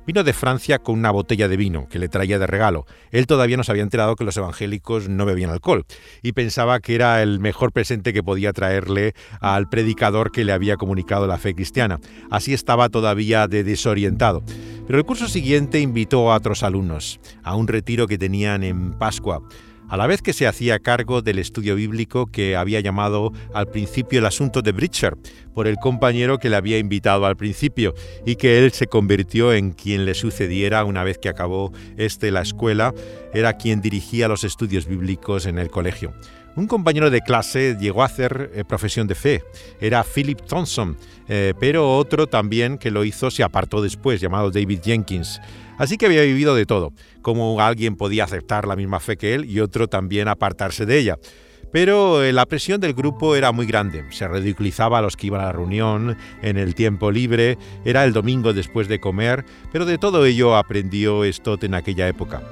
Vino 0.05 0.23
de 0.23 0.33
Francia 0.33 0.77
con 0.77 0.99
una 0.99 1.09
botella 1.09 1.47
de 1.47 1.57
vino 1.57 1.87
que 1.89 1.97
le 1.97 2.07
traía 2.07 2.37
de 2.37 2.45
regalo. 2.45 2.85
Él 3.09 3.25
todavía 3.25 3.57
no 3.57 3.63
se 3.63 3.71
había 3.71 3.81
enterado 3.81 4.15
que 4.15 4.25
los 4.25 4.37
evangélicos 4.37 5.09
no 5.09 5.25
bebían 5.25 5.49
alcohol 5.49 5.87
y 6.21 6.33
pensaba 6.33 6.79
que 6.81 6.93
era 6.93 7.23
el 7.23 7.39
mejor 7.39 7.71
presente 7.71 8.13
que 8.13 8.21
podía 8.21 8.53
traerle 8.53 9.15
al 9.41 9.69
predicador 9.69 10.31
que 10.31 10.45
le 10.45 10.51
había 10.51 10.77
comunicado 10.77 11.25
la 11.25 11.39
fe 11.39 11.55
cristiana. 11.55 11.99
Así 12.29 12.53
estaba 12.53 12.89
todavía 12.89 13.47
de 13.47 13.63
desorientado. 13.63 14.43
Pero 14.85 14.99
el 14.99 15.05
curso 15.05 15.27
siguiente 15.27 15.79
invitó 15.79 16.31
a 16.31 16.35
otros 16.35 16.61
alumnos 16.61 17.19
a 17.41 17.55
un 17.55 17.67
retiro 17.67 18.05
que 18.05 18.19
tenían 18.19 18.63
en 18.63 18.93
Pascua 18.93 19.41
a 19.89 19.97
la 19.97 20.07
vez 20.07 20.21
que 20.21 20.33
se 20.33 20.47
hacía 20.47 20.79
cargo 20.79 21.21
del 21.21 21.39
estudio 21.39 21.75
bíblico 21.75 22.27
que 22.27 22.55
había 22.55 22.79
llamado 22.79 23.33
al 23.53 23.67
principio 23.67 24.19
el 24.19 24.25
asunto 24.25 24.61
de 24.61 24.71
Bridger, 24.71 25.17
por 25.53 25.67
el 25.67 25.77
compañero 25.77 26.37
que 26.37 26.49
le 26.49 26.55
había 26.55 26.77
invitado 26.77 27.25
al 27.25 27.35
principio, 27.35 27.93
y 28.25 28.35
que 28.35 28.59
él 28.59 28.71
se 28.71 28.87
convirtió 28.87 29.51
en 29.51 29.71
quien 29.71 30.05
le 30.05 30.13
sucediera 30.13 30.85
una 30.85 31.03
vez 31.03 31.17
que 31.17 31.29
acabó 31.29 31.73
este 31.97 32.31
la 32.31 32.41
escuela, 32.41 32.93
era 33.33 33.53
quien 33.53 33.81
dirigía 33.81 34.27
los 34.27 34.43
estudios 34.43 34.87
bíblicos 34.87 35.45
en 35.45 35.57
el 35.57 35.69
colegio. 35.69 36.13
Un 36.59 36.67
compañero 36.67 37.09
de 37.09 37.21
clase 37.21 37.77
llegó 37.79 38.01
a 38.01 38.07
hacer 38.07 38.51
eh, 38.53 38.65
profesión 38.65 39.07
de 39.07 39.15
fe, 39.15 39.45
era 39.79 40.03
Philip 40.03 40.41
Thompson, 40.41 40.97
eh, 41.29 41.53
pero 41.57 41.95
otro 41.95 42.27
también 42.27 42.77
que 42.77 42.91
lo 42.91 43.05
hizo 43.05 43.31
se 43.31 43.43
apartó 43.43 43.81
después, 43.81 44.19
llamado 44.19 44.51
David 44.51 44.81
Jenkins. 44.83 45.39
Así 45.77 45.95
que 45.95 46.07
había 46.07 46.21
vivido 46.23 46.55
de 46.55 46.65
todo, 46.65 46.91
como 47.21 47.61
alguien 47.61 47.95
podía 47.95 48.25
aceptar 48.25 48.67
la 48.67 48.75
misma 48.75 48.99
fe 48.99 49.15
que 49.15 49.35
él 49.35 49.45
y 49.45 49.61
otro 49.61 49.87
también 49.87 50.27
apartarse 50.27 50.85
de 50.85 50.99
ella. 50.99 51.17
Pero 51.71 52.21
eh, 52.25 52.33
la 52.33 52.45
presión 52.45 52.81
del 52.81 52.93
grupo 52.93 53.37
era 53.37 53.53
muy 53.53 53.65
grande, 53.65 54.03
se 54.09 54.27
ridiculizaba 54.27 54.97
a 54.97 55.01
los 55.01 55.15
que 55.15 55.27
iban 55.27 55.39
a 55.39 55.45
la 55.45 55.53
reunión 55.53 56.17
en 56.41 56.57
el 56.57 56.75
tiempo 56.75 57.09
libre, 57.09 57.57
era 57.85 58.03
el 58.03 58.11
domingo 58.11 58.51
después 58.51 58.89
de 58.89 58.99
comer, 58.99 59.45
pero 59.71 59.85
de 59.85 59.97
todo 59.97 60.25
ello 60.25 60.57
aprendió 60.57 61.23
Stott 61.31 61.63
en 61.63 61.75
aquella 61.75 62.09
época. 62.09 62.43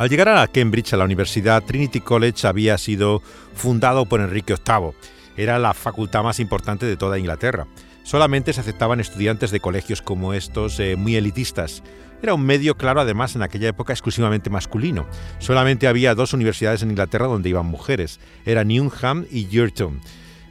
Al 0.00 0.08
llegar 0.08 0.30
a 0.30 0.46
Cambridge, 0.46 0.94
a 0.94 0.96
la 0.96 1.04
universidad, 1.04 1.62
Trinity 1.62 2.00
College 2.00 2.46
había 2.46 2.78
sido 2.78 3.20
fundado 3.52 4.06
por 4.06 4.22
Enrique 4.22 4.54
VIII. 4.54 4.94
Era 5.36 5.58
la 5.58 5.74
facultad 5.74 6.22
más 6.22 6.40
importante 6.40 6.86
de 6.86 6.96
toda 6.96 7.18
Inglaterra. 7.18 7.66
Solamente 8.02 8.54
se 8.54 8.60
aceptaban 8.60 9.00
estudiantes 9.00 9.50
de 9.50 9.60
colegios 9.60 10.00
como 10.00 10.32
estos, 10.32 10.80
eh, 10.80 10.96
muy 10.96 11.16
elitistas. 11.16 11.82
Era 12.22 12.32
un 12.32 12.46
medio, 12.46 12.78
claro, 12.78 13.02
además 13.02 13.36
en 13.36 13.42
aquella 13.42 13.68
época 13.68 13.92
exclusivamente 13.92 14.48
masculino. 14.48 15.06
Solamente 15.38 15.86
había 15.86 16.14
dos 16.14 16.32
universidades 16.32 16.82
en 16.82 16.92
Inglaterra 16.92 17.26
donde 17.26 17.50
iban 17.50 17.66
mujeres. 17.66 18.20
Era 18.46 18.64
Newham 18.64 19.26
y 19.30 19.48
Girton. 19.50 20.00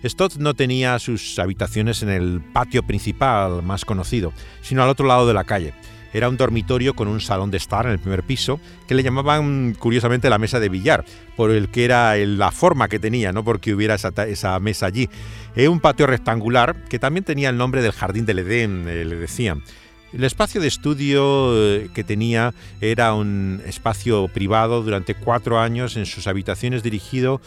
Stott 0.05 0.35
no 0.35 0.53
tenía 0.53 0.99
sus 0.99 1.39
habitaciones 1.39 2.03
en 2.03 2.09
el 2.09 2.39
patio 2.53 2.83
principal 2.83 3.63
más 3.63 3.83
conocido, 3.83 4.31
sino 4.61 4.83
al 4.83 4.89
otro 4.89 5.07
lado 5.07 5.25
de 5.27 5.33
la 5.33 5.43
calle. 5.43 5.73
Era 6.13 6.29
un 6.29 6.37
dormitorio 6.37 6.93
con 6.93 7.07
un 7.07 7.21
salón 7.21 7.51
de 7.51 7.57
estar 7.57 7.85
en 7.85 7.91
el 7.91 7.99
primer 7.99 8.23
piso, 8.23 8.59
que 8.87 8.95
le 8.95 9.03
llamaban 9.03 9.75
curiosamente 9.77 10.29
la 10.29 10.37
mesa 10.37 10.59
de 10.59 10.69
billar, 10.69 11.05
por 11.35 11.51
el 11.51 11.69
que 11.69 11.85
era 11.85 12.15
la 12.15 12.51
forma 12.51 12.87
que 12.87 12.99
tenía, 12.99 13.31
no 13.31 13.43
porque 13.43 13.73
hubiera 13.73 13.95
esa, 13.95 14.59
mesa 14.59 14.85
allí. 14.85 15.09
Era 15.55 15.69
un 15.69 15.79
patio 15.79 16.07
rectangular 16.07 16.85
que 16.85 16.99
también 16.99 17.23
tenía 17.23 17.49
el 17.49 17.57
nombre 17.57 17.81
del 17.81 17.91
Jardín 17.91 18.25
del 18.25 18.39
Edén, 18.39 18.87
eh, 18.87 19.05
le 19.05 19.15
decían. 19.15 19.63
El 20.11 20.23
espacio 20.23 20.59
de 20.59 20.67
estudio 20.67 21.51
eh, 21.55 21.89
que 21.93 22.03
tenía 22.03 22.53
era 22.81 23.13
un 23.13 23.61
espacio 23.65 24.27
privado 24.27 24.81
durante 24.81 25.13
cuatro 25.13 25.59
años 25.59 25.97
en 25.97 26.07
sus 26.07 26.25
habitaciones 26.25 26.81
dirigido 26.81 27.41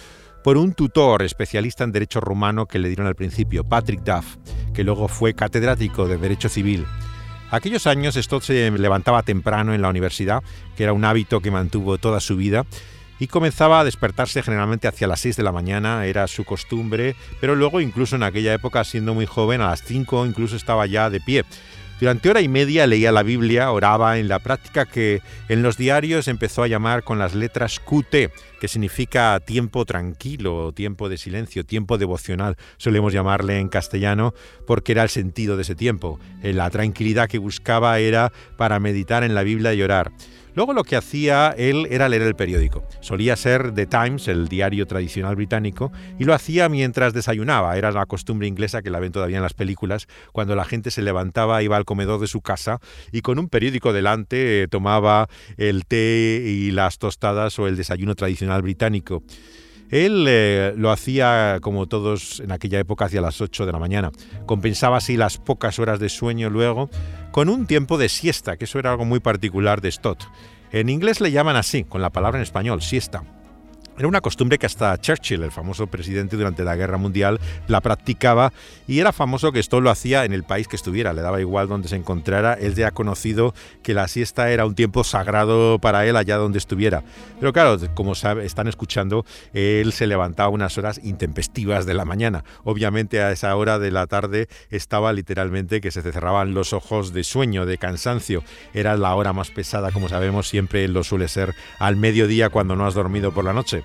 por 0.45 0.57
un 0.57 0.73
tutor 0.73 1.23
especialista 1.23 1.85
en 1.85 1.93
derecho 1.93 2.21
rumano 2.21 2.67
que 2.67 2.79
le 2.79 2.89
dieron 2.89 3.07
al 3.07 3.15
principio, 3.15 3.65
Patrick 3.65 4.03
Duff, 4.03 4.37
que 4.75 4.85
luego 4.85 5.09
fue 5.09 5.35
catedrático 5.35 6.07
de 6.07 6.19
Derecho 6.19 6.49
Civil. 6.49 6.85
Aquellos 7.53 7.87
años 7.87 8.15
Stott 8.15 8.45
se 8.45 8.71
levantaba 8.71 9.23
temprano 9.25 9.75
en 9.75 9.83
la 9.83 9.91
universidad, 9.91 10.43
que 10.75 10.85
era 10.85 10.95
un 10.95 11.05
hábito 11.05 11.41
que 11.43 11.51
mantuvo 11.51 11.99
toda 11.99 12.19
su 12.19 12.35
vida, 12.35 12.65
y 13.19 13.27
comenzaba 13.27 13.81
a 13.81 13.85
despertarse 13.85 14.43
generalmente 14.43 14.89
hacia 14.89 15.07
las 15.07 15.21
6 15.21 15.37
de 15.37 15.43
la 15.43 15.53
mañana, 15.53 16.07
era 16.07 16.27
su 16.29 16.47
costumbre, 16.47 17.15
pero 17.43 17.55
luego 17.55 17.83
incluso 17.83 18.17
en 18.17 18.23
aquella 18.23 18.55
época, 18.55 18.83
siendo 18.85 19.13
muy 19.13 19.27
joven, 19.27 19.61
a 19.61 19.67
las 19.67 19.83
5 19.83 20.25
incluso 20.25 20.57
estaba 20.57 20.87
ya 20.87 21.11
de 21.11 21.21
pie. 21.21 21.45
Durante 22.03 22.31
hora 22.31 22.41
y 22.41 22.49
media 22.49 22.89
leía 22.89 23.13
la 23.13 23.23
Biblia, 23.23 23.71
oraba 23.71 24.19
en 24.19 24.27
la 24.27 24.41
práctica 24.41 24.87
que 24.87 25.23
en 25.49 25.63
los 25.63 25.77
diarios 25.77 26.27
empezó 26.27 26.65
a 26.65 26.67
llamar 26.67 27.05
con 27.05 27.21
las 27.21 27.33
letras 27.33 27.79
QT, 27.79 28.33
que 28.61 28.67
significa 28.67 29.39
tiempo 29.39 29.85
tranquilo, 29.85 30.73
tiempo 30.73 31.09
de 31.09 31.17
silencio, 31.17 31.65
tiempo 31.65 31.99
devocional, 31.99 32.57
solemos 32.77 33.13
llamarle 33.13 33.61
en 33.61 33.69
castellano, 33.69 34.35
porque 34.67 34.91
era 34.91 35.05
el 35.05 35.11
sentido 35.11 35.55
de 35.55 35.63
ese 35.63 35.77
tiempo. 35.77 36.19
La 36.43 36.69
tranquilidad 36.71 37.29
que 37.29 37.39
buscaba 37.39 37.97
era 38.01 38.33
para 38.57 38.81
meditar 38.81 39.23
en 39.23 39.37
la 39.37 39.45
Biblia 39.45 39.73
y 39.73 39.81
orar. 39.81 40.11
Luego 40.55 40.75
lo 40.75 40.85
que 40.85 40.97
hacía 40.97 41.55
él 41.57 41.87
era 41.91 42.09
leer 42.09 42.23
el 42.23 42.35
periódico. 42.35 42.85
Solía 43.01 43.37
ser 43.37 43.73
The 43.73 43.87
Times, 43.87 44.29
el 44.29 44.49
diario 44.49 44.87
tradicional 44.87 45.35
británico, 45.35 45.91
y 46.19 46.25
lo 46.25 46.35
hacía 46.35 46.69
mientras 46.69 47.15
desayunaba. 47.15 47.77
Era 47.79 47.91
la 47.91 48.05
costumbre 48.05 48.47
inglesa 48.47 48.83
que 48.83 48.91
la 48.91 49.01
ven 49.01 49.13
todavía 49.13 49.39
en 49.39 49.43
las 49.43 49.55
películas, 49.55 50.09
cuando 50.33 50.55
la 50.55 50.65
gente 50.65 50.91
se 50.91 51.01
levantaba, 51.01 51.63
iba 51.63 51.77
al 51.77 51.87
comedor 51.87 52.21
de 52.21 52.27
su 52.27 52.43
casa 52.43 52.81
y 53.13 53.23
con 53.23 53.39
un 53.39 53.49
periódico 53.49 53.93
delante 53.93 54.63
eh, 54.63 54.69
tomaba 54.69 55.29
el 55.57 55.87
té 55.87 56.43
y 56.47 56.71
las 56.71 56.99
tostadas 56.99 57.59
o 57.59 57.67
el 57.67 57.77
desayuno 57.77 58.15
tradicional 58.15 58.63
británico. 58.63 59.23
Él 59.93 60.25
eh, 60.27 60.73
lo 60.75 60.91
hacía 60.91 61.59
como 61.61 61.87
todos 61.87 62.41
en 62.41 62.51
aquella 62.51 62.81
época 62.81 63.05
hacia 63.05 63.21
las 63.21 63.43
8 63.43 63.67
de 63.67 63.73
la 63.73 63.79
mañana. 63.79 64.11
Compensaba 64.47 64.97
así 64.97 65.19
las 65.19 65.37
pocas 65.37 65.79
horas 65.79 66.01
de 66.01 66.09
sueño 66.09 66.49
luego 66.49 66.89
con 67.31 67.51
un 67.51 67.67
tiempo 67.67 67.99
de 67.99 68.09
siesta, 68.09 68.57
que 68.57 68.65
eso 68.65 68.79
era 68.79 68.91
algo 68.91 69.05
muy 69.05 69.21
particular 69.21 69.83
de 69.83 69.93
Stott. 69.93 70.25
En 70.73 70.89
inglés 70.89 71.21
le 71.21 71.31
llaman 71.31 71.57
así, 71.57 71.85
con 71.85 72.01
la 72.01 72.11
palabra 72.11 72.39
en 72.39 72.43
español, 72.43 72.81
siesta. 72.81 73.23
Era 73.99 74.09
una 74.09 74.23
costumbre 74.23 74.59
que 74.59 74.67
hasta 74.67 74.99
Churchill, 74.99 75.43
el 75.43 75.51
famoso 75.51 75.87
presidente 75.87 76.37
durante 76.37 76.65
la 76.65 76.77
Guerra 76.77 76.97
Mundial, 76.97 77.39
la 77.69 77.83
practicaba 77.83 78.53
y 78.89 79.01
era 79.01 79.13
famoso 79.13 79.53
que 79.53 79.61
esto 79.61 79.81
lo 79.81 79.91
hacía 79.91 80.25
en 80.25 80.33
el 80.33 80.45
país 80.45 80.67
que 80.67 80.77
estuviera, 80.77 81.13
le 81.13 81.21
daba 81.21 81.41
igual 81.41 81.69
donde 81.69 81.89
se 81.89 81.97
encontrara, 81.97 82.55
él 82.55 82.75
ya 82.75 82.89
ha 82.89 82.91
conocido 82.91 83.55
que 83.83 83.93
la 83.93 84.09
siesta 84.09 84.51
era 84.51 84.65
un 84.65 84.75
tiempo 84.75 85.05
sagrado 85.05 85.79
para 85.79 86.07
él 86.07 86.17
allá 86.17 86.37
donde 86.37 86.59
estuviera. 86.59 87.03
Pero 87.39 87.53
claro, 87.53 87.77
como 87.95 88.13
están 88.13 88.67
escuchando, 88.67 89.27
él 89.53 89.93
se 89.93 90.07
levantaba 90.07 90.49
unas 90.49 90.79
horas 90.79 91.01
intempestivas 91.05 91.85
de 91.85 91.95
la 91.95 92.07
mañana. 92.07 92.45
Obviamente 92.65 93.23
a 93.23 93.31
esa 93.31 93.55
hora 93.57 93.79
de 93.79 93.91
la 93.91 94.07
tarde 94.07 94.49
estaba 94.71 95.13
literalmente 95.13 95.83
que 95.83 95.91
se 95.91 96.01
cerraban 96.01 96.55
los 96.55 96.73
ojos 96.73 97.13
de 97.13 97.25
sueño, 97.25 97.67
de 97.67 97.77
cansancio. 97.77 98.43
Era 98.73 98.97
la 98.97 99.15
hora 99.15 99.33
más 99.33 99.51
pesada, 99.51 99.91
como 99.91 100.09
sabemos, 100.09 100.49
siempre 100.49 100.89
lo 100.89 101.05
suele 101.05 101.29
ser 101.29 101.55
al 101.79 101.97
mediodía 101.97 102.49
cuando 102.49 102.75
no 102.75 102.87
has 102.87 102.95
dormido 102.95 103.33
por 103.33 103.45
la 103.45 103.53
noche. 103.53 103.82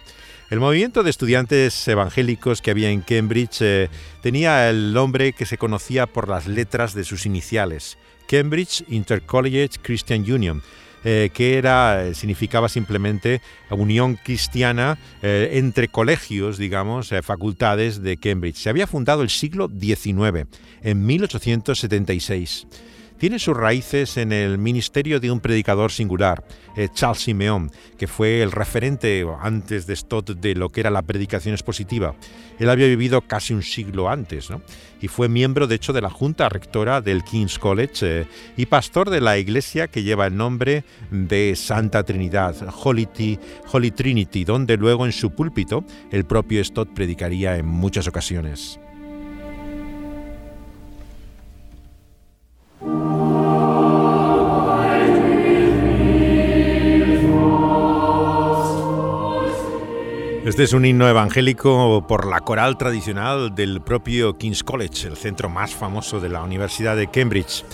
El 0.50 0.62
movimiento 0.62 1.04
de 1.04 1.10
estudiantes 1.10 1.86
evangélicos 1.90 2.62
que 2.62 2.72
había 2.72 2.90
en 2.90 3.02
Cambridge 3.02 3.58
eh, 3.60 3.90
tenía 4.22 4.70
el 4.70 4.94
nombre 4.94 5.34
que 5.34 5.46
se 5.46 5.58
conocía 5.58 6.08
por 6.08 6.30
las 6.30 6.48
letras 6.48 6.94
de 6.94 7.04
sus 7.04 7.26
iniciales, 7.26 7.98
Cambridge 8.30 8.86
Intercollegiate 8.88 9.78
Christian 9.82 10.22
Union, 10.22 10.64
eh, 11.04 11.32
que 11.34 11.58
era, 11.58 12.06
eh, 12.06 12.14
significaba 12.14 12.70
simplemente 12.70 13.42
unión 13.72 14.16
cristiana 14.16 14.98
entre 15.22 15.90
colegios, 15.90 16.58
digamos, 16.58 17.14
facultades 17.24 18.02
de 18.02 18.16
Cambridge. 18.16 18.56
Se 18.56 18.70
había 18.70 18.88
fundado 18.88 19.24
el 19.24 19.30
siglo 19.30 19.70
XIX, 19.70 20.48
en 20.82 21.06
1876. 21.06 22.68
Tiene 23.18 23.40
sus 23.40 23.58
raíces 23.58 24.18
en 24.18 24.32
el 24.32 24.58
ministerio 24.58 25.20
de 25.20 25.32
un 25.32 25.40
predicador 25.40 25.92
singular, 25.92 26.44
eh, 26.76 26.90
Charles 26.94 27.24
Simeon, 27.24 27.72
que 27.98 28.08
fue 28.08 28.42
el 28.42 28.52
referente 28.52 29.26
antes 29.42 29.88
de 29.88 29.96
Stott 29.96 30.32
de 30.32 30.56
lo 30.56 30.70
que 30.70 30.82
era 30.82 30.90
la 30.90 31.02
predicación 31.02 31.54
expositiva. 31.54 32.16
Él 32.60 32.70
había 32.70 32.88
vivido 32.88 33.22
casi 33.22 33.54
un 33.54 33.64
siglo 33.64 34.10
antes 34.10 34.50
y 35.02 35.08
fue 35.08 35.30
miembro, 35.30 35.68
de 35.68 35.76
hecho, 35.76 35.94
de 35.94 36.02
la 36.02 36.10
junta 36.10 36.50
rectora 36.50 37.02
del 37.02 37.24
King's 37.24 37.60
College 37.60 38.22
eh, 38.22 38.28
y 38.56 38.66
pastor 38.66 39.10
de 39.10 39.22
la 39.22 39.38
iglesia 39.38 39.88
que 39.88 40.04
lleva 40.04 40.28
el 40.28 40.38
nombre 40.38 40.84
de 41.12 41.56
Santa 41.56 42.04
Trinidad, 42.04 42.56
Holy 42.84 43.92
Trinity, 43.92 44.46
donde 44.46 44.78
luego 44.78 45.06
en 45.06 45.12
su 45.12 45.32
púlpito 45.32 45.84
el 46.12 46.26
propio 46.26 46.64
Stott 46.64 46.90
predicaría 46.94 47.58
en 47.58 47.66
muchas 47.66 48.08
ocasiones. 48.08 48.80
Este 60.48 60.64
es 60.64 60.72
un 60.72 60.86
himno 60.86 61.10
evangélico 61.10 62.08
por 62.08 62.26
la 62.26 62.40
coral 62.40 62.78
tradicional 62.78 63.54
del 63.54 63.82
propio 63.82 64.38
King's 64.38 64.64
College, 64.64 65.10
el 65.10 65.18
centro 65.18 65.50
más 65.50 65.76
famoso 65.76 66.22
de 66.22 66.30
la 66.30 66.42
Universidad 66.42 66.96
de 66.96 67.08
Cambridge. 67.08 67.66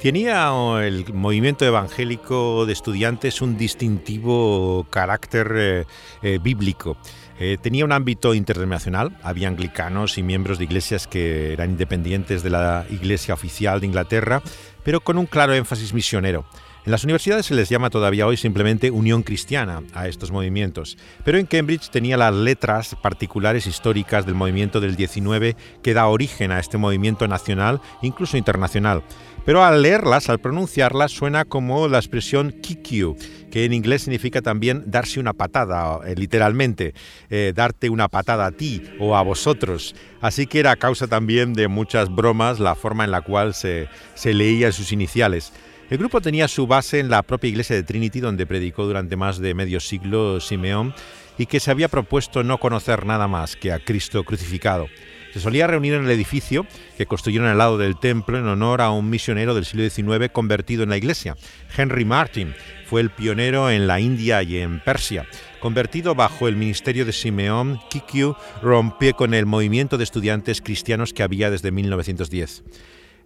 Tenía 0.00 0.50
el 0.82 1.12
movimiento 1.12 1.66
evangélico 1.66 2.64
de 2.64 2.72
estudiantes 2.72 3.42
un 3.42 3.58
distintivo 3.58 4.86
carácter 4.88 5.52
eh, 5.54 5.84
eh, 6.22 6.38
bíblico. 6.42 6.96
Eh, 7.38 7.58
tenía 7.60 7.84
un 7.84 7.92
ámbito 7.92 8.32
internacional, 8.32 9.18
había 9.22 9.48
anglicanos 9.48 10.16
y 10.16 10.22
miembros 10.22 10.56
de 10.56 10.64
iglesias 10.64 11.06
que 11.06 11.52
eran 11.52 11.72
independientes 11.72 12.42
de 12.42 12.48
la 12.48 12.86
iglesia 12.88 13.34
oficial 13.34 13.80
de 13.80 13.86
Inglaterra, 13.86 14.42
pero 14.82 15.02
con 15.02 15.18
un 15.18 15.26
claro 15.26 15.52
énfasis 15.52 15.92
misionero. 15.92 16.46
En 16.86 16.90
las 16.90 17.02
universidades 17.02 17.46
se 17.46 17.54
les 17.54 17.70
llama 17.70 17.88
todavía 17.88 18.26
hoy 18.26 18.36
simplemente 18.36 18.90
Unión 18.90 19.22
Cristiana 19.22 19.82
a 19.94 20.06
estos 20.06 20.30
movimientos, 20.30 20.98
pero 21.24 21.38
en 21.38 21.46
Cambridge 21.46 21.88
tenía 21.88 22.18
las 22.18 22.34
letras 22.34 22.94
particulares 23.00 23.66
históricas 23.66 24.26
del 24.26 24.34
movimiento 24.34 24.82
del 24.82 24.94
19 24.94 25.56
que 25.82 25.94
da 25.94 26.08
origen 26.08 26.52
a 26.52 26.60
este 26.60 26.76
movimiento 26.76 27.26
nacional, 27.26 27.80
incluso 28.02 28.36
internacional. 28.36 29.02
Pero 29.46 29.64
al 29.64 29.80
leerlas, 29.80 30.28
al 30.28 30.40
pronunciarlas, 30.40 31.12
suena 31.12 31.46
como 31.46 31.88
la 31.88 31.98
expresión 31.98 32.52
kick 32.62 32.88
you, 32.90 33.16
que 33.50 33.64
en 33.64 33.72
inglés 33.72 34.02
significa 34.02 34.42
también 34.42 34.82
darse 34.86 35.20
una 35.20 35.32
patada, 35.32 36.00
eh, 36.06 36.14
literalmente, 36.16 36.92
eh, 37.30 37.52
darte 37.54 37.88
una 37.88 38.08
patada 38.08 38.44
a 38.44 38.52
ti 38.52 38.82
o 39.00 39.16
a 39.16 39.22
vosotros. 39.22 39.94
Así 40.20 40.46
que 40.46 40.60
era 40.60 40.76
causa 40.76 41.06
también 41.06 41.54
de 41.54 41.68
muchas 41.68 42.14
bromas 42.14 42.60
la 42.60 42.74
forma 42.74 43.04
en 43.04 43.10
la 43.10 43.22
cual 43.22 43.54
se, 43.54 43.88
se 44.14 44.34
leían 44.34 44.72
sus 44.72 44.92
iniciales. 44.92 45.52
El 45.90 45.98
grupo 45.98 46.22
tenía 46.22 46.48
su 46.48 46.66
base 46.66 46.98
en 46.98 47.10
la 47.10 47.22
propia 47.22 47.50
iglesia 47.50 47.76
de 47.76 47.82
Trinity, 47.82 48.20
donde 48.20 48.46
predicó 48.46 48.86
durante 48.86 49.16
más 49.16 49.38
de 49.38 49.52
medio 49.52 49.80
siglo 49.80 50.40
Simeón, 50.40 50.94
y 51.36 51.46
que 51.46 51.60
se 51.60 51.70
había 51.70 51.88
propuesto 51.88 52.42
no 52.42 52.58
conocer 52.58 53.04
nada 53.04 53.28
más 53.28 53.54
que 53.54 53.70
a 53.70 53.78
Cristo 53.78 54.24
crucificado. 54.24 54.86
Se 55.34 55.40
solía 55.40 55.66
reunir 55.66 55.94
en 55.94 56.04
el 56.04 56.10
edificio 56.10 56.64
que 56.96 57.06
construyeron 57.06 57.48
al 57.48 57.58
lado 57.58 57.76
del 57.76 57.98
templo 57.98 58.38
en 58.38 58.46
honor 58.46 58.80
a 58.80 58.92
un 58.92 59.10
misionero 59.10 59.54
del 59.54 59.64
siglo 59.64 59.88
XIX 59.88 60.30
convertido 60.32 60.84
en 60.84 60.90
la 60.90 60.96
iglesia. 60.96 61.36
Henry 61.76 62.04
Martin 62.04 62.54
fue 62.86 63.00
el 63.00 63.10
pionero 63.10 63.68
en 63.68 63.86
la 63.86 64.00
India 64.00 64.42
y 64.42 64.58
en 64.58 64.80
Persia. 64.80 65.26
Convertido 65.60 66.14
bajo 66.14 66.46
el 66.46 66.56
ministerio 66.56 67.04
de 67.04 67.12
Simeón, 67.12 67.80
Kikyu 67.90 68.36
rompió 68.62 69.14
con 69.16 69.34
el 69.34 69.44
movimiento 69.44 69.98
de 69.98 70.04
estudiantes 70.04 70.60
cristianos 70.60 71.12
que 71.12 71.24
había 71.24 71.50
desde 71.50 71.72
1910. 71.72 72.62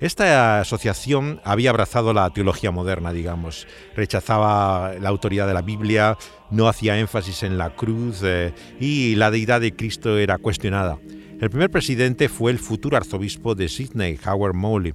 Esta 0.01 0.61
asociación 0.61 1.41
había 1.43 1.71
abrazado 1.71 2.13
la 2.13 2.31
teología 2.31 2.71
moderna, 2.71 3.13
digamos, 3.13 3.67
rechazaba 3.97 4.93
la 5.01 5.09
autoridad 5.09 5.49
de 5.49 5.55
la 5.55 5.63
Biblia, 5.63 6.17
no 6.53 6.69
hacía 6.69 7.01
énfasis 7.01 7.43
en 7.43 7.59
la 7.59 7.71
cruz 7.71 8.21
eh, 8.23 8.55
y 8.79 9.17
la 9.17 9.33
deidad 9.33 9.61
de 9.61 9.75
Cristo 9.75 10.17
era 10.17 10.39
cuestionada. 10.39 10.99
El 11.41 11.51
primer 11.51 11.71
presidente 11.71 12.29
fue 12.29 12.53
el 12.53 12.61
futuro 12.61 12.97
arzobispo 12.97 13.57
de 13.57 13.69
Sydney, 13.69 14.21
Howard 14.25 14.55
Mowley. 14.55 14.95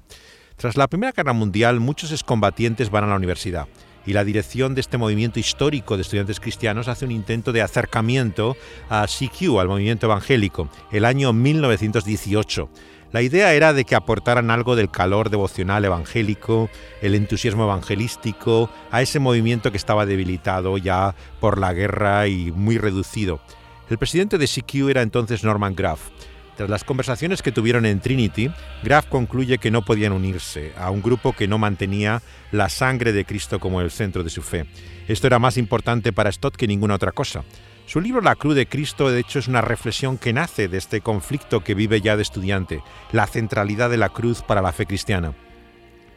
Tras 0.56 0.78
la 0.78 0.88
Primera 0.88 1.12
Guerra 1.12 1.34
Mundial, 1.34 1.82
muchos 1.82 2.14
excombatientes 2.14 2.90
van 2.90 3.04
a 3.04 3.08
la 3.08 3.18
universidad 3.18 3.68
y 4.06 4.14
la 4.14 4.24
dirección 4.24 4.74
de 4.74 4.82
este 4.82 4.98
movimiento 4.98 5.40
histórico 5.40 5.98
de 5.98 6.04
estudiantes 6.04 6.40
cristianos 6.40 6.88
hace 6.88 7.04
un 7.04 7.12
intento 7.12 7.52
de 7.52 7.62
acercamiento 7.62 8.56
a 8.90 9.06
CQ, 9.06 9.60
al 9.60 9.68
movimiento 9.68 10.06
evangélico, 10.06 10.70
el 10.92 11.04
año 11.04 11.34
1918 11.34 12.70
la 13.14 13.22
idea 13.22 13.54
era 13.54 13.74
de 13.74 13.86
que 13.86 13.94
aportaran 13.94 14.50
algo 14.50 14.76
del 14.76 14.90
calor 14.90 15.30
devocional 15.30 15.86
evangélico, 15.86 16.72
el 17.00 17.14
entusiasmo 17.14 17.64
evangelístico, 17.66 18.72
a 18.90 19.04
ese 19.04 19.20
movimiento 19.20 19.70
que 19.72 19.78
estaba 19.78 20.08
debilitado 20.08 20.80
ya 20.80 21.14
por 21.40 21.60
la 21.60 21.74
guerra 21.74 22.28
y 22.28 22.52
muy 22.52 22.80
reducido. 22.80 23.40
El 23.88 24.00
presidente 24.00 24.40
de 24.40 24.48
CQ 24.48 24.90
era 24.90 25.04
entonces 25.04 25.44
Norman 25.44 25.76
Graff. 25.76 26.10
Tras 26.58 26.72
las 26.72 26.84
conversaciones 26.84 27.44
que 27.44 27.52
tuvieron 27.52 27.86
en 27.86 28.00
Trinity, 28.00 28.50
Graff 28.84 29.06
concluye 29.06 29.60
que 29.60 29.70
no 29.70 29.84
podían 29.84 30.12
unirse 30.12 30.72
a 30.76 30.90
un 30.90 31.04
grupo 31.04 31.34
que 31.34 31.48
no 31.48 31.60
mantenía 31.60 32.24
la 32.52 32.68
sangre 32.68 33.14
de 33.14 33.26
Cristo 33.26 33.60
como 33.60 33.82
el 33.82 33.92
centro 33.92 34.24
de 34.24 34.32
su 34.32 34.42
fe. 34.42 34.66
Esto 35.08 35.28
era 35.28 35.38
más 35.38 35.58
importante 35.58 36.14
para 36.14 36.32
Stott 36.32 36.56
que 36.56 36.68
ninguna 36.68 36.96
otra 36.96 37.12
cosa. 37.12 37.44
Su 37.94 38.02
libro 38.02 38.22
La 38.22 38.36
Cruz 38.36 38.56
de 38.56 38.66
Cristo, 38.66 39.12
de 39.12 39.20
hecho, 39.20 39.38
es 39.38 39.48
una 39.48 39.62
reflexión 39.62 40.18
que 40.18 40.34
nace 40.34 40.68
de 40.68 40.80
este 40.80 41.02
conflicto 41.02 41.64
que 41.64 41.76
vive 41.76 42.02
ya 42.02 42.16
de 42.16 42.24
estudiante, 42.24 42.82
la 43.12 43.28
centralidad 43.28 43.92
de 43.92 43.98
la 43.98 44.10
cruz 44.10 44.42
para 44.42 44.64
la 44.64 44.72
fe 44.72 44.88
cristiana. 44.88 45.36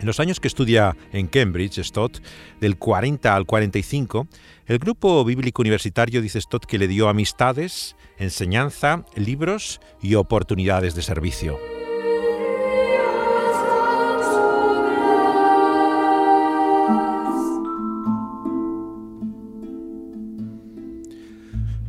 En 0.00 0.06
los 0.06 0.18
años 0.18 0.40
que 0.40 0.48
estudia 0.48 0.96
en 1.12 1.26
Cambridge, 1.26 1.84
Stott, 1.84 2.22
del 2.60 2.78
40 2.78 3.36
al 3.36 3.44
45, 3.44 4.26
el 4.64 4.78
grupo 4.78 5.22
bíblico 5.22 5.60
universitario 5.60 6.22
dice 6.22 6.40
Stott 6.40 6.64
que 6.64 6.78
le 6.78 6.88
dio 6.88 7.10
amistades, 7.10 7.94
enseñanza, 8.16 9.04
libros 9.14 9.82
y 10.00 10.14
oportunidades 10.14 10.94
de 10.94 11.02
servicio. 11.02 11.75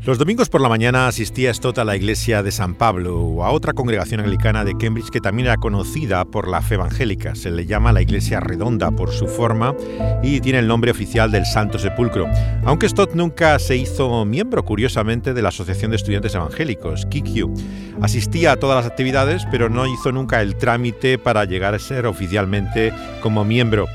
Los 0.08 0.18
domingos 0.18 0.48
por 0.48 0.62
la 0.62 0.70
mañana 0.70 1.10
asistía 1.10 1.54
Stott 1.54 1.80
a 1.80 1.84
la 1.84 1.98
iglesia 1.98 2.42
de 2.42 2.54
San 2.54 2.76
Pablo 2.76 3.20
o 3.20 3.44
a 3.44 3.52
otra 3.52 3.74
congregación 3.74 4.22
anglicana 4.22 4.64
de 4.64 4.78
Cambridge 4.78 5.10
que 5.10 5.20
también 5.20 5.48
era 5.48 5.58
conocida 5.58 6.24
por 6.24 6.48
la 6.48 6.62
fe 6.62 6.76
evangélica. 6.76 7.36
Se 7.36 7.52
le 7.52 7.66
llama 7.66 7.92
la 7.92 8.02
iglesia 8.02 8.40
redonda 8.40 8.90
por 8.90 9.12
su 9.12 9.28
forma 9.28 9.76
y 10.24 10.40
tiene 10.40 10.60
el 10.60 10.68
nombre 10.70 10.92
oficial 10.92 11.30
del 11.30 11.46
Santo 11.46 11.78
Sepulcro. 11.78 12.26
Aunque 12.64 12.88
Stott 12.88 13.16
nunca 13.16 13.60
se 13.60 13.76
hizo 13.76 14.24
miembro, 14.24 14.64
curiosamente, 14.64 15.34
de 15.34 15.42
la 15.42 15.50
Asociación 15.50 15.92
de 15.92 15.98
Estudiantes 15.98 16.36
Evangélicos, 16.36 17.06
KQ. 17.08 18.02
Asistía 18.02 18.54
a 18.54 18.56
todas 18.56 18.78
las 18.78 18.90
actividades, 18.90 19.46
pero 19.52 19.68
no 19.68 19.88
hizo 19.88 20.14
nunca 20.14 20.42
el 20.42 20.56
trámite 20.56 21.18
para 21.18 21.44
llegar 21.44 21.76
a 21.76 21.80
ser 21.80 22.06
oficialmente 22.06 22.94
como 23.22 23.44
miembro. 23.44 23.88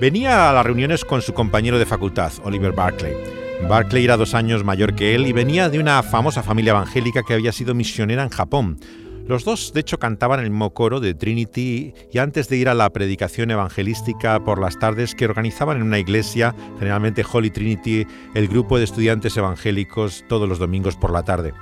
Venía 0.00 0.50
a 0.50 0.52
las 0.52 0.66
reuniones 0.66 1.04
con 1.04 1.22
su 1.22 1.32
compañero 1.34 1.78
de 1.78 1.86
facultad, 1.86 2.32
Oliver 2.42 2.72
Barclay. 2.72 3.45
Barclay 3.62 4.04
era 4.04 4.16
dos 4.16 4.34
años 4.34 4.62
mayor 4.62 4.94
que 4.94 5.14
él 5.14 5.26
y 5.26 5.32
venía 5.32 5.68
de 5.68 5.80
una 5.80 6.02
famosa 6.02 6.42
familia 6.42 6.70
evangélica 6.70 7.22
que 7.24 7.34
había 7.34 7.50
sido 7.50 7.74
misionera 7.74 8.22
en 8.22 8.28
Japón. 8.28 8.78
Los 9.26 9.44
dos, 9.44 9.72
de 9.72 9.80
hecho, 9.80 9.98
cantaban 9.98 10.38
el 10.38 10.50
mismo 10.50 10.72
coro 10.72 11.00
de 11.00 11.14
Trinity 11.14 11.92
y 12.12 12.18
antes 12.18 12.48
de 12.48 12.58
ir 12.58 12.68
a 12.68 12.74
la 12.74 12.90
predicación 12.90 13.50
evangelística 13.50 14.38
por 14.44 14.60
las 14.60 14.78
tardes 14.78 15.16
que 15.16 15.24
organizaban 15.24 15.78
en 15.78 15.82
una 15.82 15.98
iglesia, 15.98 16.54
generalmente 16.78 17.24
Holy 17.30 17.50
Trinity, 17.50 18.06
el 18.34 18.46
grupo 18.46 18.78
de 18.78 18.84
estudiantes 18.84 19.36
evangélicos 19.36 20.24
todos 20.28 20.48
los 20.48 20.60
domingos 20.60 20.94
por 20.94 21.10
la 21.10 21.24
tarde. 21.24 21.54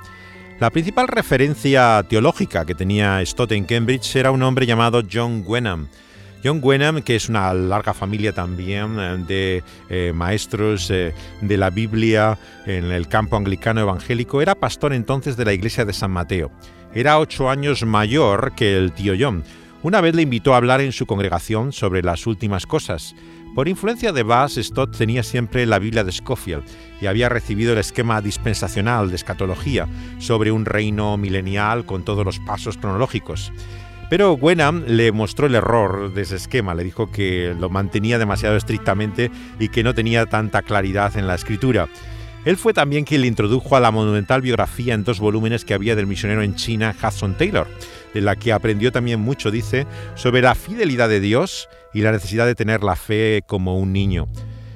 La 0.59 0.69
principal 0.69 1.07
referencia 1.07 2.05
teológica 2.07 2.65
que 2.65 2.75
tenía 2.75 3.25
Stott 3.25 3.53
en 3.53 3.65
Cambridge 3.65 4.15
era 4.15 4.29
un 4.29 4.43
hombre 4.43 4.67
llamado 4.67 5.01
John 5.11 5.43
Wenham, 5.43 5.87
John 6.45 6.59
Wenham, 6.61 7.01
que 7.01 7.15
es 7.15 7.27
una 7.27 7.51
larga 7.55 7.95
familia 7.95 8.31
también 8.31 8.99
eh, 8.99 9.17
de 9.27 9.63
eh, 9.89 10.13
maestros 10.13 10.91
eh, 10.91 11.11
de 11.41 11.57
la 11.57 11.71
Biblia 11.71 12.37
en 12.67 12.91
el 12.91 13.07
campo 13.07 13.35
anglicano 13.35 13.81
evangélico, 13.81 14.43
era 14.43 14.53
pastor 14.53 14.93
entonces 14.93 15.37
de 15.37 15.45
la 15.45 15.53
iglesia 15.53 15.85
de 15.85 15.93
San 15.93 16.11
Mateo. 16.11 16.51
Era 16.93 17.17
ocho 17.17 17.49
años 17.49 17.83
mayor 17.83 18.53
que 18.55 18.77
el 18.77 18.91
tío 18.91 19.15
John. 19.19 19.43
Una 19.81 20.01
vez 20.01 20.13
le 20.13 20.21
invitó 20.21 20.53
a 20.53 20.57
hablar 20.57 20.81
en 20.81 20.91
su 20.91 21.07
congregación 21.07 21.73
sobre 21.73 22.03
las 22.03 22.27
últimas 22.27 22.67
cosas. 22.67 23.15
Por 23.55 23.67
influencia 23.67 24.11
de 24.11 24.21
Bass, 24.21 24.59
Stott 24.61 24.95
tenía 24.95 25.23
siempre 25.23 25.65
la 25.65 25.79
Biblia 25.79 26.03
de 26.03 26.11
Scofield 26.11 26.63
y 27.01 27.07
había 27.07 27.27
recibido 27.27 27.73
el 27.73 27.79
esquema 27.79 28.21
dispensacional 28.21 29.09
de 29.09 29.15
escatología 29.15 29.87
sobre 30.19 30.51
un 30.51 30.65
reino 30.65 31.17
milenial 31.17 31.87
con 31.87 32.05
todos 32.05 32.23
los 32.23 32.39
pasos 32.39 32.77
cronológicos. 32.77 33.51
Pero 34.09 34.33
Wenham 34.33 34.83
le 34.87 35.11
mostró 35.11 35.47
el 35.47 35.55
error 35.55 36.13
de 36.13 36.21
ese 36.21 36.35
esquema, 36.35 36.75
le 36.75 36.83
dijo 36.83 37.11
que 37.11 37.55
lo 37.59 37.69
mantenía 37.69 38.19
demasiado 38.19 38.55
estrictamente 38.55 39.31
y 39.59 39.69
que 39.69 39.83
no 39.83 39.95
tenía 39.95 40.27
tanta 40.27 40.61
claridad 40.61 41.17
en 41.17 41.25
la 41.25 41.35
escritura. 41.35 41.87
Él 42.45 42.57
fue 42.57 42.73
también 42.73 43.05
quien 43.05 43.21
le 43.21 43.27
introdujo 43.27 43.75
a 43.75 43.79
la 43.79 43.89
monumental 43.89 44.41
biografía 44.41 44.93
en 44.93 45.03
dos 45.03 45.19
volúmenes 45.19 45.65
que 45.65 45.73
había 45.73 45.95
del 45.95 46.05
misionero 46.05 46.43
en 46.43 46.53
China 46.53 46.95
Hudson 47.01 47.33
Taylor, 47.33 47.67
de 48.13 48.21
la 48.21 48.35
que 48.35 48.53
aprendió 48.53 48.91
también 48.91 49.19
mucho, 49.19 49.49
dice, 49.49 49.87
sobre 50.13 50.43
la 50.43 50.53
fidelidad 50.53 51.09
de 51.09 51.19
Dios 51.19 51.67
y 51.91 52.01
la 52.01 52.11
necesidad 52.11 52.45
de 52.45 52.53
tener 52.53 52.83
la 52.83 52.95
fe 52.95 53.41
como 53.47 53.79
un 53.79 53.91
niño, 53.91 54.27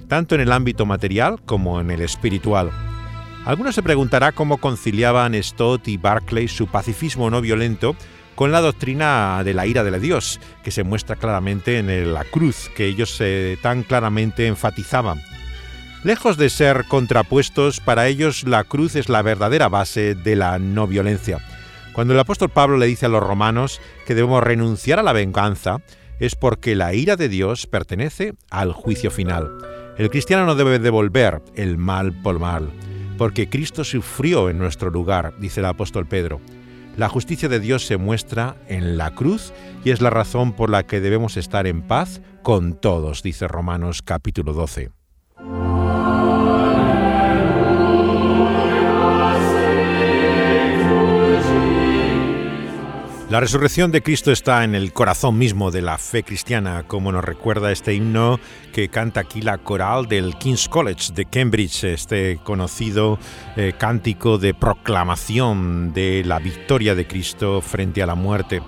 tanto 0.07 0.33
en 0.33 0.41
el 0.41 0.51
ámbito 0.51 0.87
material 0.87 1.39
como 1.45 1.79
en 1.79 1.91
el 1.91 2.01
espiritual. 2.01 2.71
Algunos 3.45 3.75
se 3.75 3.83
preguntará 3.83 4.31
cómo 4.31 4.57
conciliaban 4.57 5.35
Stott 5.41 5.87
y 5.87 5.97
Barclay 5.97 6.47
su 6.47 6.65
pacifismo 6.65 7.29
no 7.29 7.39
violento 7.39 7.95
con 8.39 8.53
la 8.53 8.61
doctrina 8.61 9.43
de 9.43 9.53
la 9.53 9.67
ira 9.67 9.83
de 9.83 9.99
Dios, 9.99 10.39
que 10.63 10.71
se 10.71 10.85
muestra 10.85 11.17
claramente 11.17 11.77
en 11.77 12.13
la 12.13 12.23
cruz 12.23 12.71
que 12.73 12.85
ellos 12.85 13.21
tan 13.61 13.83
claramente 13.83 14.47
enfatizaban. 14.47 15.21
Lejos 16.05 16.37
de 16.37 16.49
ser 16.49 16.85
contrapuestos, 16.87 17.81
para 17.81 18.07
ellos 18.07 18.45
la 18.45 18.63
cruz 18.63 18.95
es 18.95 19.09
la 19.09 19.23
verdadera 19.23 19.67
base 19.67 20.15
de 20.15 20.37
la 20.37 20.57
no 20.57 20.87
violencia. 20.87 21.39
Cuando 21.91 22.13
el 22.13 22.19
apóstol 22.21 22.47
Pablo 22.47 22.77
le 22.77 22.85
dice 22.85 23.07
a 23.07 23.09
los 23.09 23.21
romanos 23.21 23.81
que 24.05 24.15
debemos 24.15 24.41
renunciar 24.41 24.99
a 24.99 25.03
la 25.03 25.11
venganza, 25.11 25.81
es 26.21 26.35
porque 26.35 26.75
la 26.75 26.93
ira 26.93 27.17
de 27.17 27.27
Dios 27.27 27.67
pertenece 27.67 28.35
al 28.49 28.71
juicio 28.71 29.11
final. 29.11 29.51
El 29.97 30.09
cristiano 30.09 30.45
no 30.45 30.55
debe 30.55 30.79
devolver 30.79 31.41
el 31.55 31.77
mal 31.77 32.13
por 32.13 32.39
mal, 32.39 32.69
porque 33.17 33.49
Cristo 33.49 33.83
sufrió 33.83 34.49
en 34.49 34.59
nuestro 34.59 34.91
lugar, 34.91 35.33
dice 35.39 35.59
el 35.59 35.65
apóstol 35.65 36.07
Pedro. 36.07 36.39
La 36.99 37.07
justicia 37.07 37.47
de 37.47 37.61
Dios 37.61 37.85
se 37.85 37.95
muestra 37.95 38.57
en 38.67 38.97
la 38.97 39.11
cruz 39.11 39.53
y 39.85 39.91
es 39.91 40.01
la 40.01 40.09
razón 40.09 40.51
por 40.51 40.69
la 40.69 40.85
que 40.85 40.99
debemos 40.99 41.37
estar 41.37 41.65
en 41.65 41.81
paz 41.81 42.19
con 42.43 42.73
todos, 42.73 43.23
dice 43.23 43.47
Romanos 43.47 44.01
capítulo 44.01 44.51
12. 44.51 44.98
La 53.29 53.39
resurrección 53.39 53.91
de 53.91 54.01
Cristo 54.01 54.31
está 54.31 54.63
en 54.63 54.73
el 54.73 54.91
corazón 54.91 55.37
mismo 55.37 55.69
de 55.69 55.83
la 55.83 55.99
fe 55.99 56.23
cristiana, 56.23 56.85
como 56.87 57.11
nos 57.11 57.23
recuerda 57.23 57.71
este 57.71 57.93
himno 57.93 58.39
que 58.73 58.89
canta 58.89 59.19
aquí 59.19 59.43
la 59.43 59.59
coral 59.59 60.07
del 60.07 60.35
King's 60.35 60.67
College 60.67 61.13
de 61.13 61.25
Cambridge, 61.25 61.83
este 61.83 62.39
conocido 62.43 63.19
eh, 63.55 63.73
cántico 63.77 64.39
de 64.39 64.55
proclamación 64.55 65.93
de 65.93 66.23
la 66.25 66.39
victoria 66.39 66.95
de 66.95 67.05
Cristo 67.05 67.61
frente 67.61 68.01
a 68.01 68.07
la 68.07 68.15
muerte. 68.15 68.63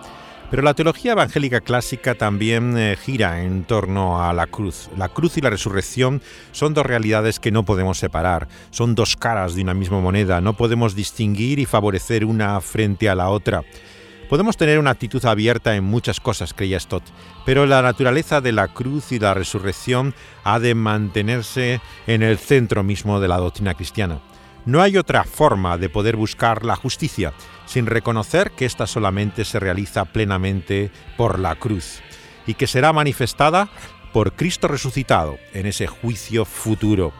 Pero 0.51 0.61
la 0.61 0.75
teología 0.75 1.13
evangélica 1.13 1.61
clásica 1.61 2.13
también 2.13 2.77
eh, 2.77 2.95
gira 3.01 3.41
en 3.41 3.63
torno 3.63 4.21
a 4.21 4.31
la 4.31 4.45
cruz. 4.45 4.91
La 4.95 5.09
cruz 5.09 5.37
y 5.37 5.41
la 5.41 5.49
resurrección 5.49 6.21
son 6.51 6.75
dos 6.75 6.85
realidades 6.85 7.39
que 7.39 7.51
no 7.51 7.65
podemos 7.65 7.97
separar, 7.97 8.47
son 8.69 8.93
dos 8.93 9.15
caras 9.15 9.55
de 9.55 9.63
una 9.63 9.73
misma 9.73 10.01
moneda, 10.01 10.39
no 10.39 10.53
podemos 10.53 10.93
distinguir 10.93 11.57
y 11.57 11.65
favorecer 11.65 12.25
una 12.25 12.61
frente 12.61 13.09
a 13.09 13.15
la 13.15 13.29
otra. 13.29 13.63
Podemos 14.31 14.55
tener 14.55 14.79
una 14.79 14.91
actitud 14.91 15.25
abierta 15.25 15.75
en 15.75 15.83
muchas 15.83 16.21
cosas, 16.21 16.53
creía 16.53 16.79
Stott, 16.79 17.03
pero 17.45 17.65
la 17.65 17.81
naturaleza 17.81 18.39
de 18.39 18.53
la 18.53 18.69
cruz 18.69 19.11
y 19.11 19.19
la 19.19 19.33
resurrección 19.33 20.15
ha 20.45 20.57
de 20.57 20.73
mantenerse 20.73 21.81
en 22.07 22.23
el 22.23 22.37
centro 22.37 22.81
mismo 22.81 23.19
de 23.19 23.27
la 23.27 23.35
doctrina 23.35 23.73
cristiana. 23.73 24.21
No 24.65 24.81
hay 24.81 24.95
otra 24.95 25.25
forma 25.25 25.77
de 25.77 25.89
poder 25.89 26.15
buscar 26.15 26.63
la 26.63 26.77
justicia 26.77 27.33
sin 27.65 27.87
reconocer 27.87 28.51
que 28.51 28.63
ésta 28.63 28.87
solamente 28.87 29.43
se 29.43 29.59
realiza 29.59 30.05
plenamente 30.05 30.91
por 31.17 31.37
la 31.37 31.55
cruz 31.55 31.99
y 32.47 32.53
que 32.53 32.67
será 32.67 32.93
manifestada 32.93 33.67
por 34.13 34.31
Cristo 34.31 34.69
resucitado 34.69 35.39
en 35.53 35.65
ese 35.65 35.87
juicio 35.87 36.45
futuro. 36.45 37.11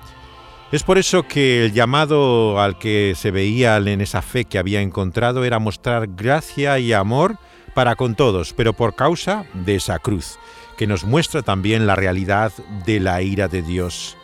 Es 0.72 0.84
por 0.84 0.98
eso 0.98 1.24
que 1.24 1.66
el 1.66 1.74
llamado 1.74 2.62
al 2.62 2.78
que 2.78 3.14
se 3.18 3.30
veía 3.30 3.76
en 3.76 4.00
esa 4.00 4.22
fe 4.22 4.46
que 4.46 4.58
había 4.58 4.80
encontrado 4.80 5.44
era 5.44 5.60
mostrar 5.60 6.08
gracia 6.08 6.80
y 6.80 6.94
amor 6.94 7.36
para 7.74 7.98
con 7.98 8.16
todos, 8.16 8.54
pero 8.54 8.72
por 8.72 8.96
causa 8.96 9.44
de 9.54 9.76
esa 9.76 10.00
cruz, 10.00 10.40
que 10.78 10.88
nos 10.88 11.04
muestra 11.04 11.42
también 11.42 11.88
la 11.88 11.98
realidad 11.98 12.54
de 12.86 13.02
la 13.02 13.22
ira 13.22 13.50
de 13.50 13.64
Dios. 13.64 14.16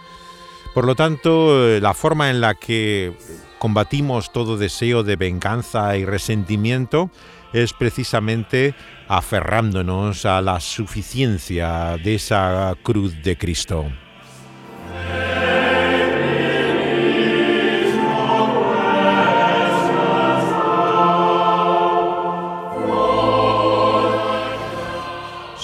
Por 0.73 0.85
lo 0.85 0.95
tanto, 0.95 1.79
la 1.81 1.93
forma 1.93 2.29
en 2.29 2.39
la 2.39 2.55
que 2.55 3.17
combatimos 3.59 4.31
todo 4.31 4.55
deseo 4.55 5.03
de 5.03 5.17
venganza 5.17 5.97
y 5.97 6.05
resentimiento 6.05 7.11
es 7.51 7.73
precisamente 7.73 8.73
aferrándonos 9.09 10.25
a 10.25 10.41
la 10.41 10.61
suficiencia 10.61 11.97
de 11.97 12.15
esa 12.15 12.73
cruz 12.83 13.21
de 13.21 13.37
Cristo. 13.37 13.85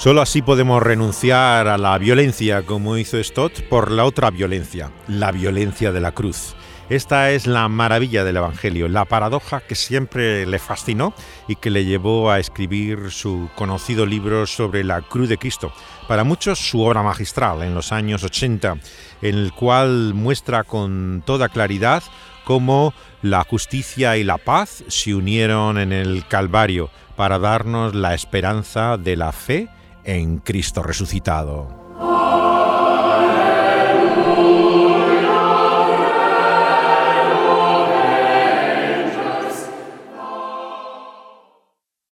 Solo 0.03 0.21
así 0.21 0.41
podemos 0.41 0.83
renunciar 0.83 1.69
a 1.69 1.77
la 1.77 1.97
violencia, 1.97 2.63
como 2.63 2.97
hizo 2.97 3.23
Stott, 3.23 3.61
por 3.69 3.89
la 3.89 4.03
otra 4.03 4.31
violencia, 4.31 4.91
la 5.07 5.31
violencia 5.31 5.93
de 5.93 6.01
la 6.01 6.11
cruz. 6.11 6.57
Esta 6.89 7.31
es 7.31 7.47
la 7.47 7.69
maravilla 7.69 8.25
del 8.25 8.35
Evangelio, 8.35 8.89
la 8.89 9.05
paradoja 9.05 9.61
que 9.61 9.75
siempre 9.75 10.45
le 10.45 10.59
fascinó 10.59 11.13
y 11.47 11.55
que 11.55 11.69
le 11.69 11.85
llevó 11.85 12.29
a 12.29 12.39
escribir 12.39 13.11
su 13.11 13.49
conocido 13.55 14.05
libro 14.05 14.45
sobre 14.45 14.83
la 14.83 14.99
cruz 14.99 15.29
de 15.29 15.37
Cristo, 15.37 15.71
para 16.09 16.25
muchos 16.25 16.59
su 16.59 16.81
obra 16.81 17.01
magistral 17.01 17.61
en 17.61 17.73
los 17.73 17.93
años 17.93 18.25
80, 18.25 18.75
en 19.21 19.35
el 19.35 19.53
cual 19.53 20.13
muestra 20.13 20.65
con 20.65 21.23
toda 21.25 21.47
claridad 21.47 22.03
cómo 22.43 22.93
la 23.21 23.45
justicia 23.45 24.17
y 24.17 24.25
la 24.25 24.37
paz 24.37 24.83
se 24.89 25.15
unieron 25.15 25.77
en 25.77 25.93
el 25.93 26.27
Calvario 26.27 26.89
para 27.15 27.39
darnos 27.39 27.95
la 27.95 28.13
esperanza 28.13 28.97
de 28.97 29.15
la 29.15 29.31
fe 29.31 29.69
en 30.03 30.39
Cristo 30.39 30.83
resucitado. 30.83 31.82